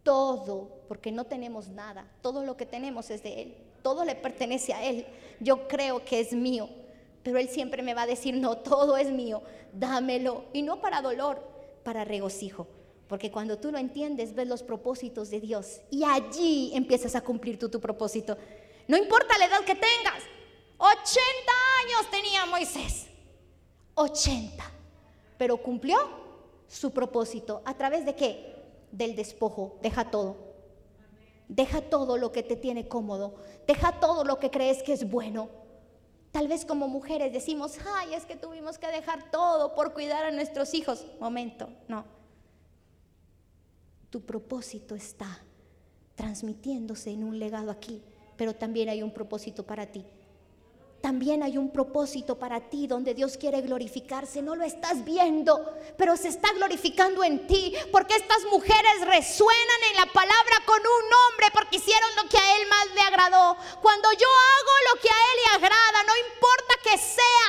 [0.04, 4.72] todo, porque no tenemos nada, todo lo que tenemos es de Él, todo le pertenece
[4.72, 5.06] a Él,
[5.40, 6.68] yo creo que es mío,
[7.22, 11.02] pero Él siempre me va a decir, no, todo es mío, dámelo, y no para
[11.02, 11.42] dolor,
[11.82, 12.66] para regocijo,
[13.08, 15.82] porque cuando tú lo entiendes, ves los propósitos de Dios.
[15.90, 18.36] Y allí empiezas a cumplir tú tu propósito.
[18.88, 20.22] No importa la edad que tengas,
[20.78, 21.22] 80
[21.84, 23.06] años tenía Moisés,
[23.94, 24.64] 80,
[25.36, 25.98] pero cumplió
[26.66, 27.60] su propósito.
[27.66, 28.54] ¿A través de qué?
[28.94, 29.76] del despojo.
[29.82, 30.36] Deja todo.
[31.48, 33.36] Deja todo lo que te tiene cómodo.
[33.66, 35.48] Deja todo lo que crees que es bueno.
[36.30, 40.30] Tal vez como mujeres decimos, ay, es que tuvimos que dejar todo por cuidar a
[40.30, 41.06] nuestros hijos.
[41.20, 42.04] Momento, no.
[44.10, 45.44] Tu propósito está
[46.14, 48.02] transmitiéndose en un legado aquí,
[48.36, 50.04] pero también hay un propósito para ti.
[51.04, 54.40] También hay un propósito para ti donde Dios quiere glorificarse.
[54.40, 57.74] No lo estás viendo, pero se está glorificando en ti.
[57.92, 62.56] Porque estas mujeres resuenan en la palabra con un nombre porque hicieron lo que a
[62.56, 63.54] Él más le agradó.
[63.82, 67.46] Cuando yo hago lo que a Él le agrada, no importa que sea,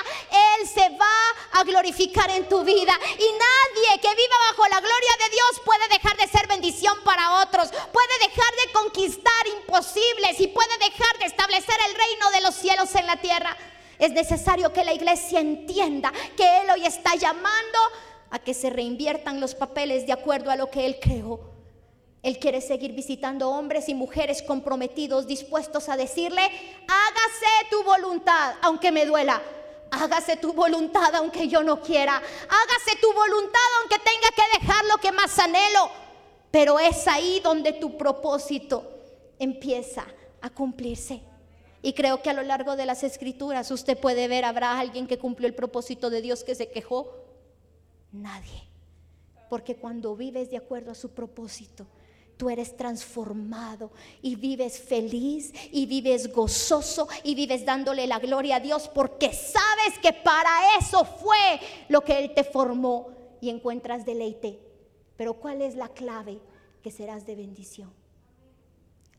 [0.60, 2.94] Él se va a glorificar en tu vida.
[3.18, 7.42] Y nadie que viva bajo la gloria de Dios puede dejar de ser bendición para
[7.44, 7.70] otros.
[7.70, 12.94] Puede dejar de conquistar imposibles y puede dejar de establecer el reino de los cielos
[12.96, 13.56] en la tierra.
[14.00, 17.80] Es necesario que la iglesia entienda que Él hoy está llamando
[18.30, 21.56] a que se reinviertan los papeles de acuerdo a lo que Él creó.
[22.22, 28.92] Él quiere seguir visitando hombres y mujeres comprometidos, dispuestos a decirle, hágase tu voluntad, aunque
[28.92, 29.42] me duela.
[30.02, 32.16] Hágase tu voluntad aunque yo no quiera.
[32.16, 35.90] Hágase tu voluntad aunque tenga que dejar lo que más anhelo.
[36.52, 38.92] Pero es ahí donde tu propósito
[39.40, 40.06] empieza
[40.42, 41.22] a cumplirse.
[41.82, 45.20] Y creo que a lo largo de las escrituras usted puede ver, habrá alguien que
[45.20, 47.14] cumplió el propósito de Dios que se quejó.
[48.12, 48.64] Nadie.
[49.50, 51.86] Porque cuando vives de acuerdo a su propósito,
[52.38, 58.60] tú eres transformado y vives feliz y vives gozoso y vives dándole la gloria a
[58.60, 61.60] Dios porque sabes que para eso fue
[61.90, 63.10] lo que Él te formó
[63.42, 64.60] y encuentras deleite.
[65.18, 66.40] Pero ¿cuál es la clave?
[66.84, 67.94] Que serás de bendición.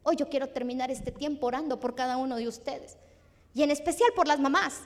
[0.02, 2.96] Hoy yo quiero terminar este tiempo orando por cada uno de ustedes
[3.54, 4.82] y en especial por las mamás.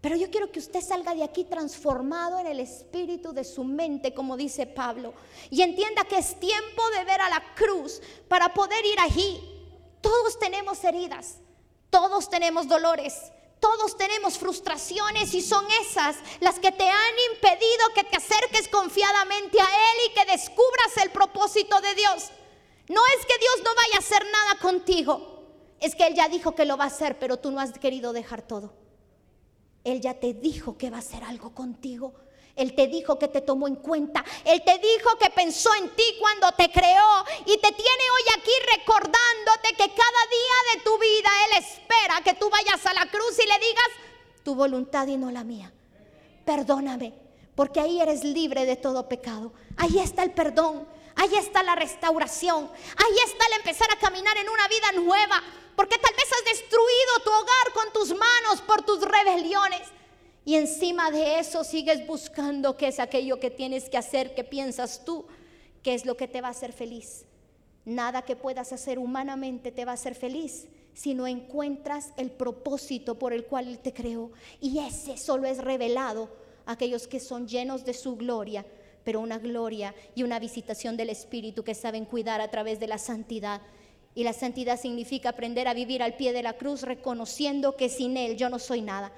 [0.00, 4.14] Pero yo quiero que usted salga de aquí transformado en el espíritu de su mente,
[4.14, 5.12] como dice Pablo,
[5.50, 9.40] y entienda que es tiempo de ver a la cruz para poder ir allí.
[10.00, 11.36] Todos tenemos heridas,
[11.90, 13.30] todos tenemos dolores,
[13.60, 19.60] todos tenemos frustraciones y son esas las que te han impedido que te acerques confiadamente
[19.60, 22.30] a Él y que descubras el propósito de Dios.
[22.88, 25.44] No es que Dios no vaya a hacer nada contigo.
[25.78, 28.14] Es que Él ya dijo que lo va a hacer, pero tú no has querido
[28.14, 28.79] dejar todo.
[29.84, 32.12] Él ya te dijo que va a hacer algo contigo.
[32.56, 34.24] Él te dijo que te tomó en cuenta.
[34.44, 37.24] Él te dijo que pensó en ti cuando te creó.
[37.46, 42.34] Y te tiene hoy aquí recordándote que cada día de tu vida Él espera que
[42.34, 43.88] tú vayas a la cruz y le digas
[44.44, 45.72] tu voluntad y no la mía.
[46.44, 47.14] Perdóname,
[47.54, 49.52] porque ahí eres libre de todo pecado.
[49.76, 50.86] Ahí está el perdón.
[51.20, 52.64] Ahí está la restauración.
[52.96, 55.42] Ahí está el empezar a caminar en una vida nueva.
[55.76, 59.82] Porque tal vez has destruido tu hogar con tus manos por tus rebeliones.
[60.46, 65.04] Y encima de eso sigues buscando qué es aquello que tienes que hacer, que piensas
[65.04, 65.26] tú,
[65.82, 67.26] qué es lo que te va a hacer feliz.
[67.84, 73.18] Nada que puedas hacer humanamente te va a hacer feliz si no encuentras el propósito
[73.18, 74.30] por el cual Él te creó.
[74.58, 76.30] Y ese solo es revelado
[76.64, 78.64] a aquellos que son llenos de su gloria
[79.04, 82.98] pero una gloria y una visitación del Espíritu que saben cuidar a través de la
[82.98, 83.60] santidad.
[84.14, 88.16] Y la santidad significa aprender a vivir al pie de la cruz reconociendo que sin
[88.16, 89.12] Él yo no soy nada.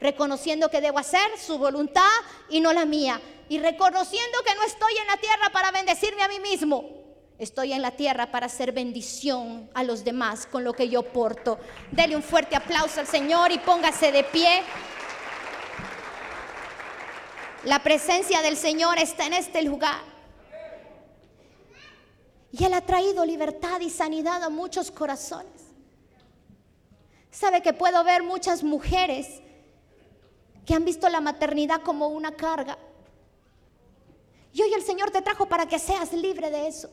[0.00, 2.02] Reconociendo que debo hacer su voluntad
[2.48, 3.20] y no la mía.
[3.48, 6.96] Y reconociendo que no estoy en la tierra para bendecirme a mí mismo.
[7.38, 11.58] Estoy en la tierra para hacer bendición a los demás con lo que yo porto.
[11.90, 14.62] Dele un fuerte aplauso al Señor y póngase de pie.
[17.66, 20.00] La presencia del Señor está en este lugar.
[22.52, 25.64] Y Él ha traído libertad y sanidad a muchos corazones.
[27.32, 29.42] Sabe que puedo ver muchas mujeres
[30.64, 32.78] que han visto la maternidad como una carga.
[34.52, 36.88] Y hoy el Señor te trajo para que seas libre de eso.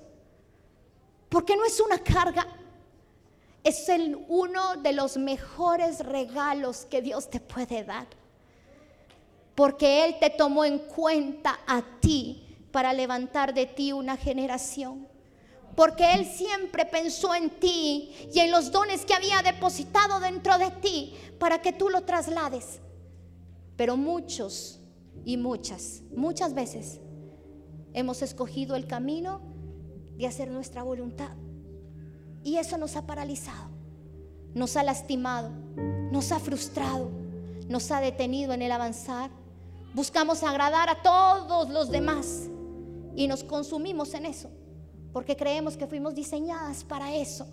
[1.30, 2.48] Porque no es una carga.
[3.64, 8.23] Es el, uno de los mejores regalos que Dios te puede dar
[9.56, 15.08] porque Él te tomó en cuenta a ti para levantar de ti una generación.
[15.76, 20.72] Porque Él siempre pensó en ti y en los dones que había depositado dentro de
[20.72, 22.80] ti para que tú lo traslades.
[23.76, 24.80] Pero muchos
[25.26, 27.00] y muchas, muchas veces
[27.94, 29.42] hemos escogido el camino
[30.18, 31.32] de hacer nuestra voluntad.
[32.44, 33.70] Y eso nos ha paralizado,
[34.54, 35.50] nos ha lastimado,
[36.12, 37.10] nos ha frustrado,
[37.68, 39.32] nos ha detenido en el avanzar
[39.94, 42.50] Buscamos agradar a todos los demás
[43.16, 44.50] y nos consumimos en eso,
[45.12, 47.46] porque creemos que fuimos diseñadas para eso.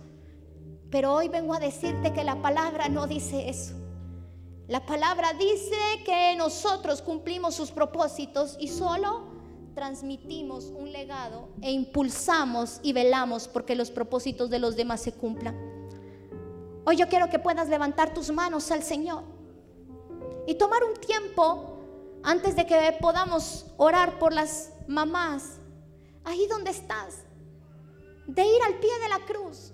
[0.89, 3.75] Pero hoy vengo a decirte que la palabra no dice eso.
[4.67, 9.29] La palabra dice que nosotros cumplimos sus propósitos y solo
[9.75, 15.55] transmitimos un legado e impulsamos y velamos porque los propósitos de los demás se cumplan.
[16.85, 19.23] Hoy yo quiero que puedas levantar tus manos al Señor
[20.47, 21.70] y tomar un tiempo
[22.23, 25.59] antes de que podamos orar por las mamás,
[26.23, 27.23] ahí donde estás,
[28.27, 29.73] de ir al pie de la cruz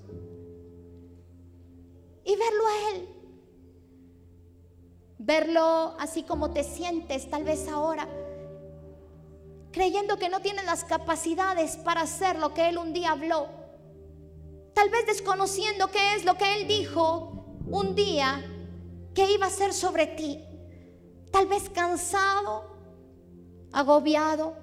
[2.24, 3.10] y verlo a Él.
[5.20, 8.08] verlo así como te sientes tal vez ahora,
[9.72, 13.48] creyendo que no tienes las capacidades para hacer lo que Él un día habló,
[14.74, 18.44] tal vez desconociendo qué es lo que Él dijo un día
[19.14, 20.47] que iba a ser sobre ti,
[21.32, 22.64] tal vez cansado,
[23.72, 24.54] agobiado,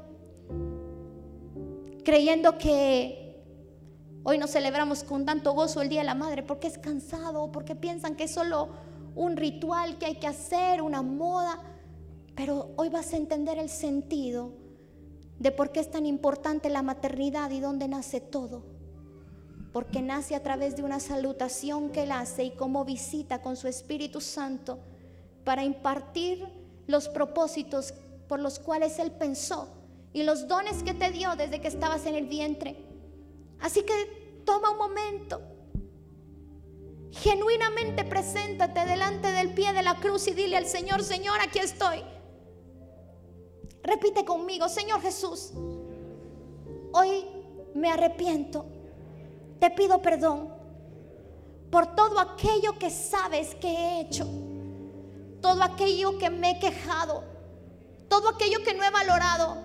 [2.05, 3.43] creyendo que
[4.23, 7.75] hoy nos celebramos con tanto gozo el Día de la Madre porque es cansado, porque
[7.75, 8.71] piensan que es solo
[9.15, 11.61] un ritual que hay que hacer, una moda,
[12.35, 14.53] pero hoy vas a entender el sentido
[15.39, 18.65] de por qué es tan importante la maternidad y dónde nace todo.
[19.73, 23.67] Porque nace a través de una salutación que Él hace y como visita con su
[23.67, 24.79] Espíritu Santo
[25.45, 26.47] para impartir
[26.86, 27.95] los propósitos
[28.28, 29.68] por los cuales Él pensó
[30.12, 32.76] y los dones que te dio desde que estabas en el vientre.
[33.61, 35.40] Así que toma un momento,
[37.11, 42.03] genuinamente preséntate delante del pie de la cruz y dile al Señor, Señor, aquí estoy.
[43.82, 45.53] Repite conmigo, Señor Jesús,
[46.92, 47.26] hoy
[47.74, 48.64] me arrepiento,
[49.59, 50.49] te pido perdón
[51.70, 54.26] por todo aquello que sabes que he hecho,
[55.45, 57.22] todo aquello que me he quejado,
[58.09, 59.59] todo aquello que no he valorado,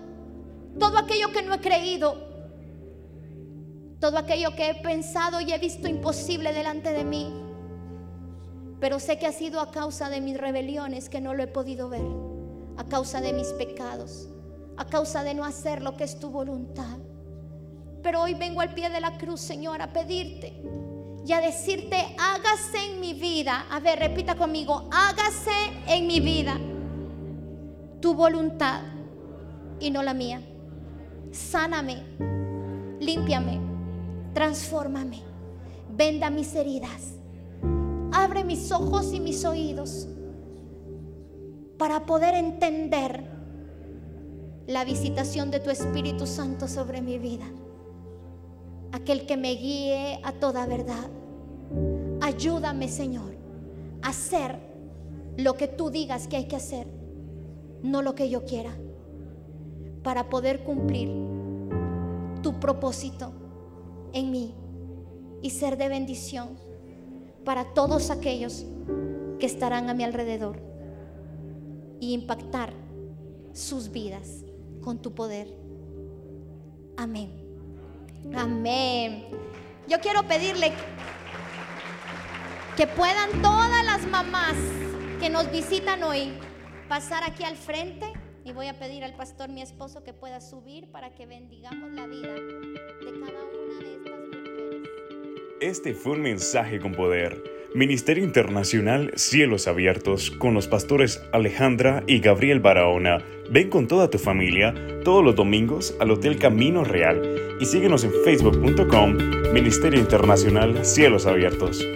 [0.78, 2.18] todo aquello que no he creído,
[3.98, 7.32] todo aquello que he pensado y he visto imposible delante de mí.
[8.78, 11.88] Pero sé que ha sido a causa de mis rebeliones que no lo he podido
[11.88, 12.04] ver,
[12.76, 14.28] a causa de mis pecados,
[14.76, 16.98] a causa de no hacer lo que es tu voluntad.
[18.02, 20.60] Pero hoy vengo al pie de la cruz, Señor, a pedirte
[21.26, 23.66] y a decirte, hágase en mi vida.
[23.70, 25.50] A ver, repita conmigo, hágase
[25.86, 26.58] en mi vida
[28.00, 28.82] tu voluntad
[29.78, 30.42] y no la mía.
[31.30, 32.02] Sáname,
[33.00, 33.60] límpiame,
[34.34, 35.22] transfórmame,
[35.90, 37.14] venda mis heridas,
[38.12, 40.08] abre mis ojos y mis oídos
[41.78, 43.24] para poder entender
[44.66, 47.46] la visitación de tu Espíritu Santo sobre mi vida.
[48.92, 51.10] Aquel que me guíe a toda verdad.
[52.20, 53.34] Ayúdame, Señor,
[54.02, 54.58] a hacer
[55.36, 56.86] lo que tú digas que hay que hacer,
[57.82, 58.72] no lo que yo quiera
[60.02, 61.10] para poder cumplir
[62.42, 63.32] tu propósito
[64.12, 64.54] en mí
[65.42, 66.58] y ser de bendición
[67.44, 68.66] para todos aquellos
[69.38, 70.60] que estarán a mi alrededor
[72.00, 72.72] y impactar
[73.52, 74.44] sus vidas
[74.80, 75.54] con tu poder.
[76.96, 77.39] Amén.
[78.34, 79.26] Amén.
[79.88, 80.72] Yo quiero pedirle
[82.76, 84.54] que puedan todas las mamás
[85.18, 86.32] que nos visitan hoy
[86.88, 88.12] pasar aquí al frente.
[88.42, 92.06] Y voy a pedir al pastor, mi esposo, que pueda subir para que bendigamos la
[92.06, 94.88] vida de cada una de estas mujeres.
[95.60, 97.59] Este fue un mensaje con poder.
[97.74, 103.18] Ministerio Internacional Cielos Abiertos con los pastores Alejandra y Gabriel Barahona.
[103.48, 107.22] Ven con toda tu familia todos los domingos al Hotel Camino Real
[107.60, 109.16] y síguenos en facebook.com
[109.52, 111.86] Ministerio Internacional Cielos Abiertos.